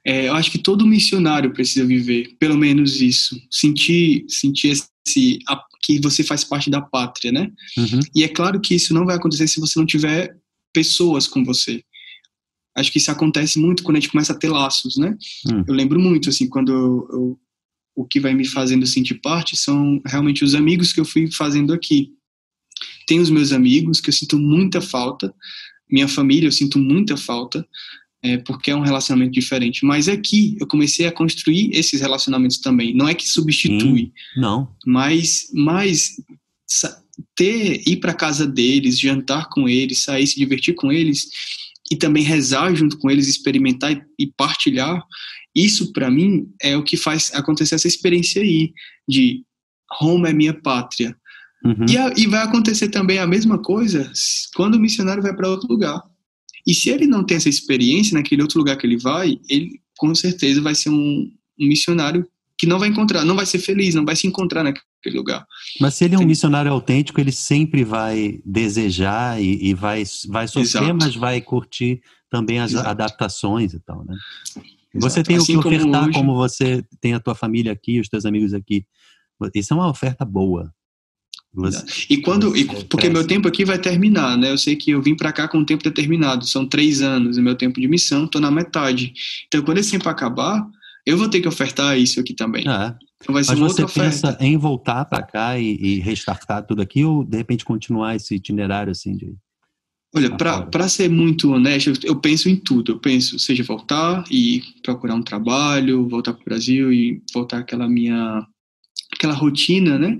[0.04, 5.62] é, eu acho que todo missionário precisa viver, pelo menos isso, sentir, sentir esse, a,
[5.82, 7.50] que você faz parte da pátria, né?
[7.76, 8.00] Uhum.
[8.14, 10.36] E é claro que isso não vai acontecer se você não tiver
[10.72, 11.82] pessoas com você.
[12.76, 15.16] Acho que isso acontece muito quando a gente começa a ter laços, né?
[15.50, 15.64] Uhum.
[15.66, 17.40] Eu lembro muito, assim, quando eu, eu,
[17.96, 21.72] o que vai me fazendo sentir parte são realmente os amigos que eu fui fazendo
[21.72, 22.12] aqui.
[23.06, 25.34] Tem os meus amigos que eu sinto muita falta,
[25.90, 27.66] minha família eu sinto muita falta,
[28.22, 29.84] é, porque é um relacionamento diferente.
[29.84, 32.94] Mas aqui eu comecei a construir esses relacionamentos também.
[32.94, 34.12] Não é que substitui.
[34.36, 34.68] Hum, não.
[34.86, 36.16] Mas, mas
[37.34, 41.28] ter ir para casa deles, jantar com eles, sair, se divertir com eles
[41.90, 45.02] e também rezar junto com eles, experimentar e, e partilhar.
[45.54, 48.72] Isso para mim é o que faz acontecer essa experiência aí
[49.08, 49.42] de
[49.90, 51.16] Roma é minha pátria.
[51.64, 51.86] Uhum.
[51.88, 54.10] E, a, e vai acontecer também a mesma coisa
[54.54, 56.00] quando o missionário vai para outro lugar.
[56.66, 60.14] E se ele não tem essa experiência naquele outro lugar que ele vai, ele com
[60.14, 64.04] certeza vai ser um, um missionário que não vai encontrar, não vai ser feliz, não
[64.04, 65.46] vai se encontrar naquele lugar.
[65.80, 70.48] Mas se ele é um missionário autêntico, ele sempre vai desejar e, e vai, vai
[70.48, 70.96] sofrer, Exato.
[71.00, 72.88] mas vai curtir também as Exato.
[72.88, 74.16] adaptações e tal, né?
[74.56, 74.68] Exato.
[74.94, 78.00] Você tem Assim o que como ofertar, hoje- como você tem a tua família aqui,
[78.00, 78.84] os teus amigos aqui.
[79.54, 80.72] Isso é uma oferta boa.
[82.08, 82.56] E quando.
[82.56, 84.50] e- Você porque meu tempo aqui vai terminar, né?
[84.50, 86.46] Eu sei que eu vim pra cá com o tempo determinado.
[86.46, 89.12] São três anos o meu tempo de missão, tô na metade.
[89.46, 90.64] Então, quando esse tempo acabar,
[91.06, 92.64] eu vou ter que ofertar isso aqui também.
[92.68, 94.10] Ah, Então, vai ser mas uma você outra oferta.
[94.32, 98.34] pensa em voltar para cá e, e restartar tudo aqui ou de repente continuar esse
[98.34, 99.34] itinerário assim de
[100.14, 102.92] Olha, para ser muito honesto, eu, eu penso em tudo.
[102.92, 107.86] Eu penso, seja voltar e procurar um trabalho, voltar para o Brasil e voltar aquela
[107.86, 108.46] minha
[109.12, 110.16] aquela rotina, né,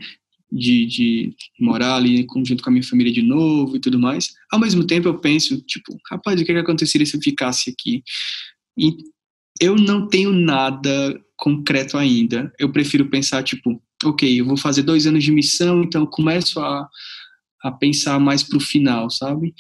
[0.51, 4.29] de, de morar ali junto com a minha família de novo e tudo mais.
[4.51, 8.03] Ao mesmo tempo, eu penso, tipo, rapaz, o que, que aconteceria se eu ficasse aqui?
[8.79, 8.97] E
[9.61, 12.53] eu não tenho nada concreto ainda.
[12.59, 16.89] Eu prefiro pensar, tipo, ok, eu vou fazer dois anos de missão, então começo a
[17.63, 19.55] a pensar mais para o final, sabe?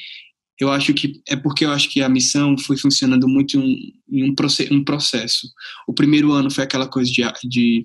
[0.58, 3.60] Eu acho que é porque eu acho que a missão foi funcionando muito em
[4.10, 4.30] um, em
[4.72, 5.48] um processo.
[5.86, 7.84] O primeiro ano foi aquela coisa de, de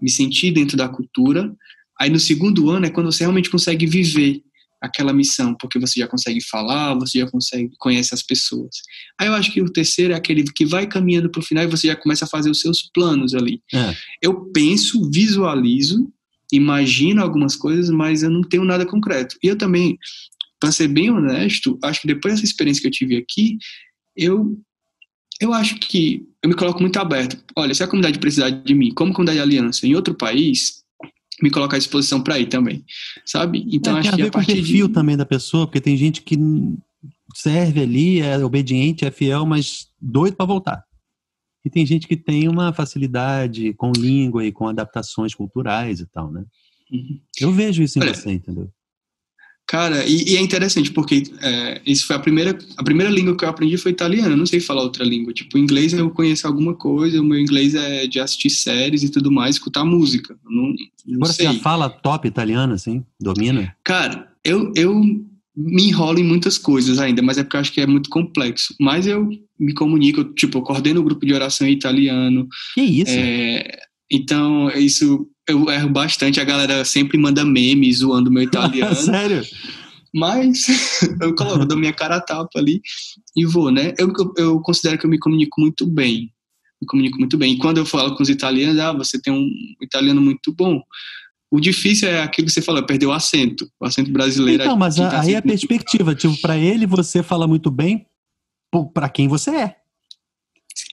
[0.00, 1.52] me sentir dentro da cultura.
[2.00, 4.42] Aí no segundo ano é quando você realmente consegue viver
[4.84, 8.76] aquela missão, porque você já consegue falar, você já consegue conhece as pessoas.
[9.18, 11.68] Aí eu acho que o terceiro é aquele que vai caminhando para o final e
[11.68, 13.62] você já começa a fazer os seus planos ali.
[13.72, 13.94] É.
[14.22, 16.12] Eu penso, visualizo,
[16.52, 19.36] imagino algumas coisas, mas eu não tenho nada concreto.
[19.42, 19.98] E eu também,
[20.60, 23.56] para ser bem honesto, acho que depois dessa experiência que eu tive aqui,
[24.16, 24.58] eu
[25.40, 27.36] eu acho que eu me coloco muito aberto.
[27.56, 30.83] Olha, se a comunidade precisar de mim, como comunidade de aliança em outro país,
[31.42, 32.84] me colocar à disposição para ir também,
[33.24, 33.64] sabe?
[33.70, 35.66] Então É, acho a que ver a com o partir perfil de também da pessoa,
[35.66, 36.36] porque tem gente que
[37.34, 40.84] serve ali, é obediente, é fiel, mas doido para voltar.
[41.64, 46.30] E tem gente que tem uma facilidade com língua e com adaptações culturais e tal,
[46.30, 46.44] né?
[46.92, 47.20] Uhum.
[47.40, 48.70] Eu vejo isso em Olha, você, entendeu?
[49.66, 53.44] Cara, e, e é interessante porque é, isso foi a primeira, a primeira língua que
[53.44, 54.32] eu aprendi foi italiano.
[54.32, 55.32] Eu não sei falar outra língua.
[55.32, 57.20] Tipo, inglês eu conheço alguma coisa.
[57.20, 60.36] O meu inglês é de assistir séries e tudo mais, escutar música.
[60.44, 60.74] Eu não,
[61.06, 61.46] não Agora sei.
[61.46, 63.02] você já fala top italiano, assim?
[63.18, 63.74] Domina?
[63.82, 64.94] Cara, eu, eu
[65.56, 68.74] me enrolo em muitas coisas ainda, mas é porque eu acho que é muito complexo.
[68.78, 72.46] Mas eu me comunico, tipo, eu coordeno o grupo de oração em italiano.
[72.74, 73.14] Que isso?
[73.16, 73.78] É,
[74.14, 76.40] então, isso eu erro bastante.
[76.40, 78.94] A galera sempre manda memes zoando meu italiano.
[78.94, 79.42] Sério?
[80.14, 80.66] Mas
[81.20, 82.80] eu coloco, dou minha cara a tapa ali
[83.36, 83.92] e vou, né?
[83.98, 86.32] Eu, eu, considero que eu me comunico muito bem.
[86.80, 87.54] Me comunico muito bem.
[87.54, 89.48] E quando eu falo com os italianos, ah, você tem um
[89.82, 90.80] italiano muito bom.
[91.50, 93.68] O difícil é aquilo que você falou, é perder o acento.
[93.80, 94.62] O acento brasileiro.
[94.62, 96.14] Então, mas tá aí é a perspectiva.
[96.14, 98.06] Tipo, para ele você fala muito bem
[98.92, 99.76] para quem você é.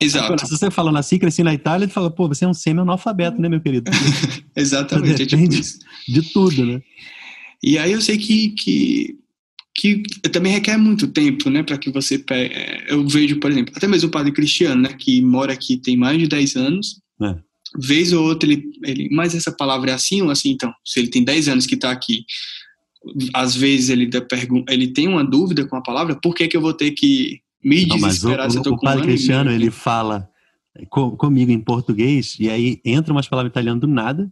[0.01, 2.53] Exato, Agora, se você fala nasci, cresci na Itália, ele fala, pô, você é um
[2.53, 3.91] semi-analfabeto, né, meu querido?
[4.55, 5.21] exatamente.
[5.21, 5.79] É tipo isso.
[6.07, 6.81] De tudo, né?
[7.63, 9.15] E aí eu sei que, que,
[9.75, 12.55] que também requer muito tempo, né, para que você pegue.
[12.87, 16.17] Eu vejo, por exemplo, até mesmo o padre Cristiano, né, que mora aqui tem mais
[16.17, 16.99] de 10 anos.
[17.21, 17.35] É.
[17.79, 20.49] Vez ou outra ele, ele, mas essa palavra é assim ou assim?
[20.49, 22.25] Então, se ele tem 10 anos que está aqui,
[23.33, 26.57] às vezes ele, dá pergun- ele tem uma dúvida com a palavra, por que, que
[26.57, 28.85] eu vou ter que me Não, mas o, desesperar se eu o, tô o com
[28.85, 30.29] padre ano Cristiano, ele fala
[30.89, 34.31] co- comigo em português, e aí entra umas palavras italianas do nada,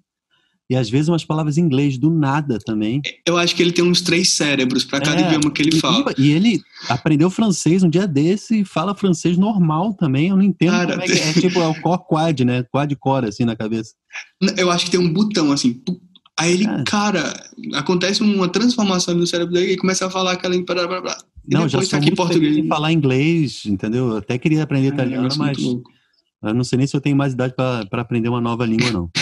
[0.72, 3.02] e às vezes umas palavras em inglês do nada também.
[3.26, 5.80] Eu acho que ele tem uns três cérebros para cada É, idioma que ele e-
[5.80, 6.14] fala.
[6.16, 10.28] E, ele aprendeu francês um dia desse e fala francês normal também.
[10.30, 11.30] Eu não entendo Cara, como é que é.
[11.30, 12.64] É tipo, é o core quad, né?
[12.72, 13.94] Quad core, assim, na cabeça.
[14.58, 15.82] Eu acho que tem um botão assim.
[16.38, 16.84] Aí ele, É.
[16.86, 17.34] cara,
[17.74, 20.56] acontece uma transformação no cérebro dele e ele começa a falar aquela.
[20.64, 21.18] Blá, blá, blá.
[21.50, 22.58] Não, já sou tá aqui português.
[22.58, 24.10] em falar inglês, entendeu?
[24.10, 25.58] Eu até queria aprender É um italiano, mas
[26.42, 29.10] eu não sei nem se eu tenho mais idade para aprender uma nova língua, não.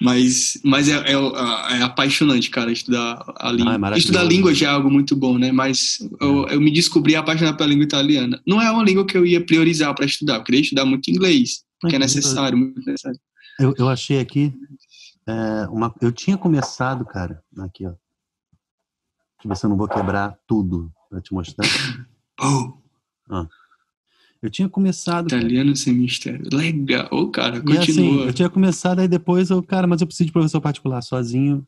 [0.00, 3.74] Mas, mas é, é, é apaixonante, cara, estudar a língua.
[3.74, 4.12] é maravilhoso.
[4.12, 5.50] estudar língua já é algo muito bom, né?
[5.50, 8.40] Mas eu, eu me descobri apaixonado pela língua italiana.
[8.46, 10.36] Não é uma língua que eu ia priorizar para estudar.
[10.36, 13.18] Eu queria estudar muito inglês, porque é necessário, muito necessário.
[13.58, 14.52] Eu, eu achei aqui.
[15.26, 17.42] é, uma, eu tinha começado, cara.
[17.58, 17.92] Aqui, ó.
[19.42, 21.66] Deixa eu ver se eu não vou quebrar tudo para te mostrar.
[22.40, 22.72] Oh,
[24.42, 25.28] Eu tinha começado.
[25.28, 25.42] cara.
[25.42, 26.48] italiano sem mistério.
[26.52, 28.24] Legal, cara, E assim, continua.
[28.26, 31.66] eu tinha começado, aí depois eu, cara, mas eu preciso de professor particular sozinho.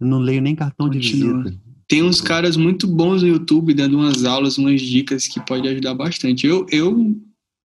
[0.00, 1.42] Eu não leio nem cartão de Continua.
[1.44, 1.60] visita.
[1.88, 5.94] Tem uns caras muito bons no YouTube dando umas aulas, umas dicas que pode ajudar
[5.94, 6.44] bastante.
[6.46, 7.14] Eu, eu,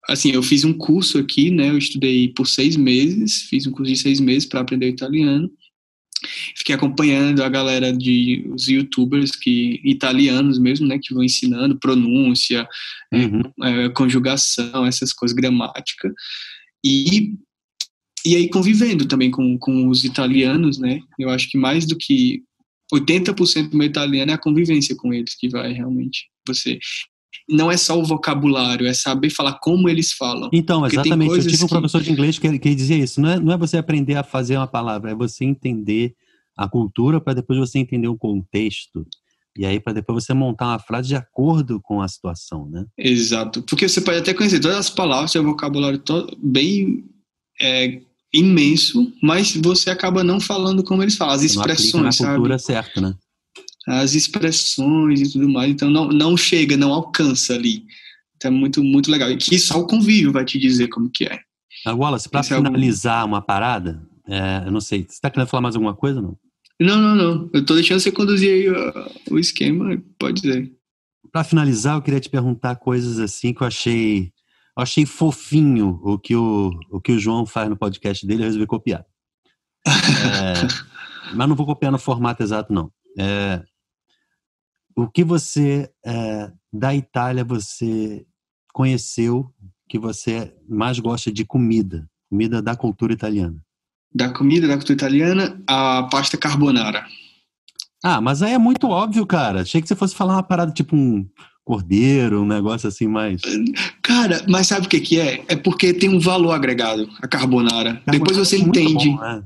[0.09, 1.69] assim, eu fiz um curso aqui, né?
[1.69, 5.49] Eu estudei por seis meses, fiz um curso de seis meses para aprender italiano.
[6.55, 10.99] Fiquei acompanhando a galera de os YouTubers que italianos mesmo, né?
[11.01, 12.67] Que vão ensinando pronúncia,
[13.13, 13.41] Uhum.
[13.63, 16.13] é, conjugação, essas coisas, gramática.
[16.83, 17.33] E,
[18.25, 20.99] e aí convivendo também com, com os italianos, né?
[21.17, 22.43] Eu acho que mais do que
[22.93, 26.79] 80% do meu italiano é a convivência com eles que vai realmente você.
[27.49, 30.49] Não é só o vocabulário, é saber falar como eles falam.
[30.51, 31.31] Então, exatamente.
[31.31, 33.21] Eu tive um professor de inglês que, que dizia isso.
[33.21, 36.13] Não é, não é você aprender a fazer uma palavra, é você entender
[36.57, 39.05] a cultura para depois você entender o contexto.
[39.57, 42.85] E aí, para depois você montar uma frase de acordo com a situação, né?
[42.97, 43.63] Exato.
[43.63, 47.03] Porque você pode até conhecer todas as palavras, seu vocabulário todo, bem
[47.59, 48.01] é,
[48.31, 52.83] imenso, mas você acaba não falando como eles falam, as expressões, na cultura sabe?
[52.83, 53.15] certa, né?
[53.87, 57.85] As expressões e tudo mais, então não, não chega, não alcança ali.
[58.35, 59.31] Então é muito, muito legal.
[59.31, 61.39] E que só o convívio vai te dizer como que é.
[61.87, 63.33] Wallace, para finalizar é algum...
[63.33, 66.37] uma parada, é, eu não sei, você está querendo falar mais alguma coisa não?
[66.79, 67.49] Não, não, não.
[67.53, 70.71] Eu tô deixando você conduzir aí o, o esquema, pode dizer.
[71.31, 74.31] Para finalizar, eu queria te perguntar coisas assim que eu achei,
[74.77, 78.45] eu achei fofinho o que o, o que o João faz no podcast dele, eu
[78.45, 79.05] resolvi copiar.
[79.87, 82.91] É, mas não vou copiar no formato exato, não.
[83.17, 83.61] É,
[84.97, 88.25] o que você é, da Itália você
[88.73, 89.49] conheceu
[89.87, 93.61] que você mais gosta de comida, comida da cultura italiana?
[94.13, 97.05] da comida da cultura italiana, a pasta carbonara.
[98.03, 99.61] Ah, mas aí é muito óbvio, cara.
[99.61, 101.25] Achei que você fosse falar uma parada tipo um
[101.63, 103.41] cordeiro, um negócio assim mais.
[104.01, 105.43] Cara, mas sabe o que, que é?
[105.47, 107.95] É porque tem um valor agregado a carbonara.
[107.95, 109.09] carbonara depois você é entende.
[109.09, 109.43] Bom, né?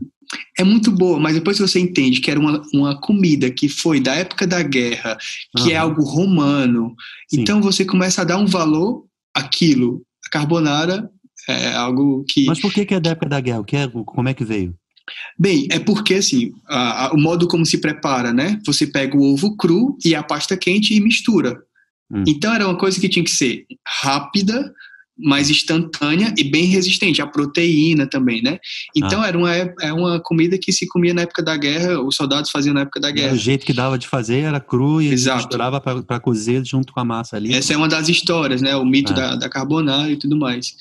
[0.57, 4.15] É muito boa, mas depois você entende que era uma, uma comida que foi da
[4.15, 5.17] época da guerra,
[5.57, 5.71] que uhum.
[5.71, 6.95] é algo romano.
[7.29, 7.41] Sim.
[7.41, 10.01] Então você começa a dar um valor àquilo.
[10.25, 11.09] A carbonara
[11.47, 12.45] é algo que.
[12.45, 13.63] Mas por que, que é da época da guerra?
[13.63, 14.75] Que é, como é que veio?
[15.37, 18.59] Bem, é porque assim, a, a, o modo como se prepara, né?
[18.65, 21.59] Você pega o ovo cru e a pasta quente e mistura.
[22.11, 22.23] Hum.
[22.27, 23.65] Então era uma coisa que tinha que ser
[24.01, 24.73] rápida,
[25.21, 28.59] mais instantânea e bem resistente, a proteína também, né?
[28.95, 29.27] Então ah.
[29.27, 32.73] era uma, é uma comida que se comia na época da guerra, os soldados faziam
[32.73, 33.33] na época da guerra.
[33.33, 37.05] o jeito que dava de fazer era cru e misturava para cozer junto com a
[37.05, 37.53] massa ali.
[37.53, 38.75] Essa é uma das histórias, né?
[38.75, 39.15] O mito ah.
[39.15, 40.75] da, da carbonara e tudo mais.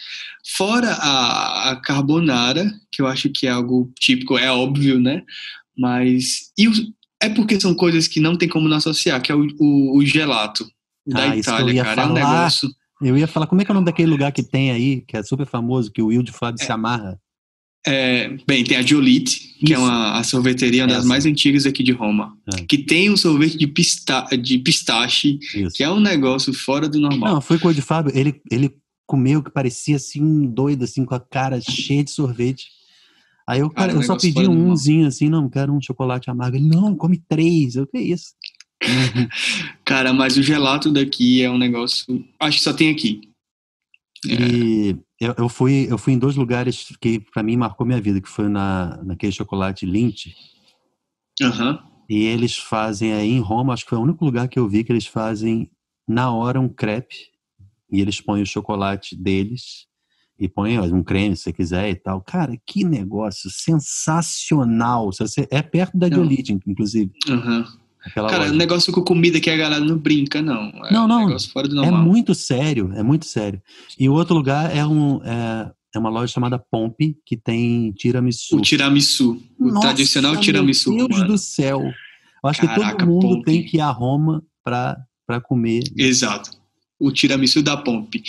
[0.57, 5.23] Fora a, a carbonara, que eu acho que é algo típico, é óbvio, né?
[5.77, 6.73] Mas e o,
[7.23, 10.05] é porque são coisas que não tem como não associar, que é o, o, o
[10.05, 10.67] gelato
[11.07, 11.97] da ah, Itália, cara.
[11.97, 12.09] Falar.
[12.09, 12.71] É um negócio
[13.01, 15.17] eu ia falar, como é que é o nome daquele lugar que tem aí, que
[15.17, 17.19] é super famoso, que o Will de Fábio é, se amarra?
[17.87, 21.83] É, bem, tem a Giolite, que é uma a sorveteria, uma das mais antigas aqui
[21.83, 22.63] de Roma, é.
[22.65, 25.77] que tem um sorvete de, pista, de pistache, Isso.
[25.77, 27.35] que é um negócio fora do normal.
[27.35, 28.71] Não, foi com o de Fábio, ele, ele
[29.07, 32.67] comeu que parecia assim um doido, assim, com a cara cheia de sorvete.
[33.49, 36.57] Aí eu, cara, cara eu só pedi umzinho assim, não, quero um chocolate amargo.
[36.57, 37.75] Ele, não, come três.
[37.75, 38.35] Eu, que isso?
[38.83, 39.29] Uhum.
[39.85, 42.25] Cara, mas o gelato daqui é um negócio.
[42.39, 43.21] Acho que só tem aqui.
[44.29, 44.33] É.
[44.33, 48.21] E eu, eu, fui, eu fui em dois lugares que para mim marcou minha vida,
[48.21, 50.35] que foi na, naquele chocolate Lindt.
[51.41, 51.79] Uhum.
[52.09, 54.83] E eles fazem aí em Roma, acho que foi o único lugar que eu vi
[54.83, 55.71] que eles fazem
[56.09, 57.31] na hora um crepe.
[57.93, 59.87] E eles põem o chocolate deles
[60.39, 62.23] e põem um creme se você quiser e tal.
[62.23, 65.11] Cara, que negócio sensacional.
[65.51, 67.13] É perto da Diolite, inclusive.
[67.29, 67.65] Uhum.
[68.05, 68.55] Aquela Cara, loja.
[68.55, 70.69] negócio com comida que a galera não brinca, não.
[70.87, 71.27] É não, não.
[71.27, 72.01] Um fora do é normal.
[72.01, 73.61] É muito sério, é muito sério.
[73.99, 78.57] E o outro lugar é, um, é, é uma loja chamada Pompe, que tem tiramisu.
[78.57, 79.41] O tiramisu.
[79.59, 80.93] O Nossa, tradicional tiramisu.
[80.93, 81.33] Meu Deus mano.
[81.33, 81.83] do céu.
[82.43, 83.45] Eu acho Caraca, que todo mundo Pompe.
[83.45, 84.97] tem que ir a Roma pra,
[85.27, 85.83] pra comer.
[85.97, 86.59] Exato.
[86.99, 88.23] O tiramisu da Pompe.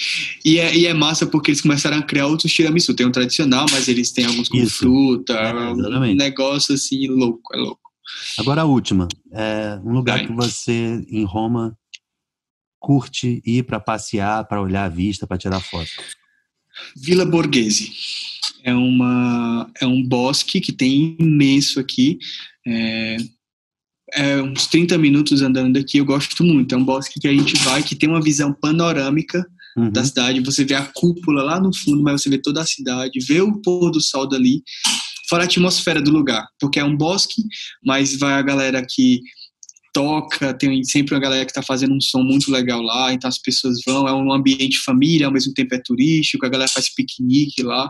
[0.46, 2.94] E é, e é massa porque eles começaram a criar outros tiramisu.
[2.94, 4.80] Tem um tradicional, mas eles têm alguns com Isso.
[4.80, 5.34] fruta.
[5.34, 7.91] É, um negócio assim louco, é louco.
[8.38, 9.08] Agora a última.
[9.32, 11.78] É um lugar que você, em Roma,
[12.80, 15.92] curte ir para passear, para olhar a vista, para tirar foto.
[16.96, 17.92] Vila Borghese.
[18.64, 22.18] É, uma, é um bosque que tem imenso aqui.
[22.66, 23.18] É,
[24.14, 26.74] é uns 30 minutos andando daqui, eu gosto muito.
[26.74, 29.46] É um bosque que a gente vai, que tem uma visão panorâmica
[29.78, 29.92] uhum.
[29.92, 30.42] da cidade.
[30.42, 33.62] Você vê a cúpula lá no fundo, mas você vê toda a cidade, vê o
[33.62, 34.64] pôr do sol dali
[35.32, 37.42] fora a atmosfera do lugar, porque é um bosque,
[37.82, 39.22] mas vai a galera que
[39.94, 43.38] toca, tem sempre uma galera que está fazendo um som muito legal lá, então as
[43.38, 47.64] pessoas vão, é um ambiente família, ao mesmo tempo é turístico, a galera faz piquenique
[47.64, 47.90] lá,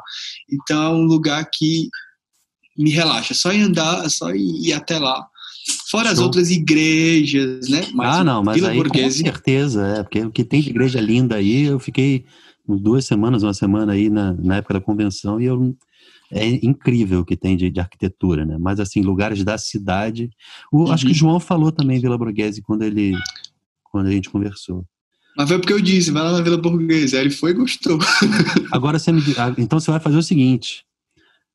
[0.52, 1.90] então é um lugar que
[2.78, 5.26] me relaxa, só ir andar, só ir até lá.
[5.90, 6.14] Fora Show.
[6.14, 7.88] as outras igrejas, né?
[7.94, 9.24] Mas ah, não, mas Vila aí Borghese...
[9.24, 12.24] com certeza, é, porque o que tem de igreja linda aí, eu fiquei
[12.68, 15.76] duas semanas, uma semana aí na, na época da convenção e eu
[16.32, 18.58] é incrível o que tem de, de, arquitetura, né?
[18.60, 20.30] Mas assim, lugares da cidade.
[20.72, 20.92] O, uhum.
[20.92, 23.14] Acho que o João falou também Vila Borghese quando ele
[23.84, 24.86] quando a gente conversou.
[25.38, 27.16] Mas foi porque eu disse, vai lá na Vila Borghese.
[27.16, 28.00] Aí ele foi e gostou.
[28.72, 30.86] Agora você me, ah, então você vai fazer o seguinte.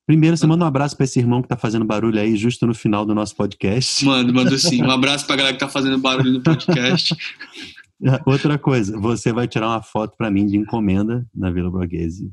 [0.07, 2.75] Primeiro, você manda um abraço para esse irmão que tá fazendo barulho aí, justo no
[2.75, 4.05] final do nosso podcast.
[4.05, 4.83] Mando, mando sim.
[4.83, 7.17] Um abraço pra galera que tá fazendo barulho no podcast.
[8.25, 12.31] Outra coisa, você vai tirar uma foto para mim de encomenda na Vila Borghese.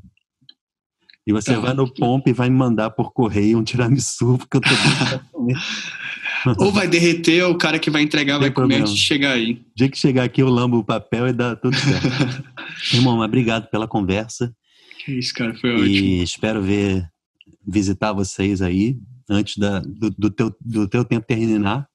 [1.26, 1.60] E você tá.
[1.60, 4.68] vai no Pomp e vai me mandar por correio um tiramisu, porque eu tô
[6.58, 9.52] Ou vai derreter, ou o cara que vai entregar vai comer antes de chegar aí.
[9.52, 12.44] O dia que chegar aqui, eu lambo o papel e dá tudo certo.
[12.92, 14.54] Irmão, obrigado pela conversa.
[15.02, 15.86] Que isso, cara, foi ótimo.
[15.86, 17.08] E espero ver,
[17.66, 18.98] visitar vocês aí
[19.28, 21.88] antes da, do, do, teu, do teu tempo terminar,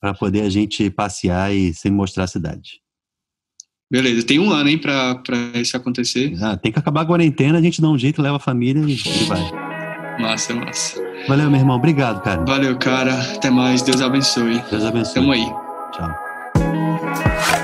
[0.00, 2.80] para poder a gente passear e se mostrar a cidade.
[3.90, 6.36] Beleza, tem um ano, hein, pra, pra isso acontecer.
[6.42, 8.94] Ah, tem que acabar a quarentena, a gente dá um jeito, leva a família e,
[8.94, 9.40] e vai.
[10.20, 11.00] Massa, massa.
[11.26, 11.76] Valeu, meu irmão.
[11.76, 12.44] Obrigado, cara.
[12.44, 13.14] Valeu, cara.
[13.34, 13.82] Até mais.
[13.82, 14.62] Deus abençoe.
[14.70, 15.14] Deus abençoe.
[15.14, 15.46] Tamo aí.
[15.92, 17.57] Tchau.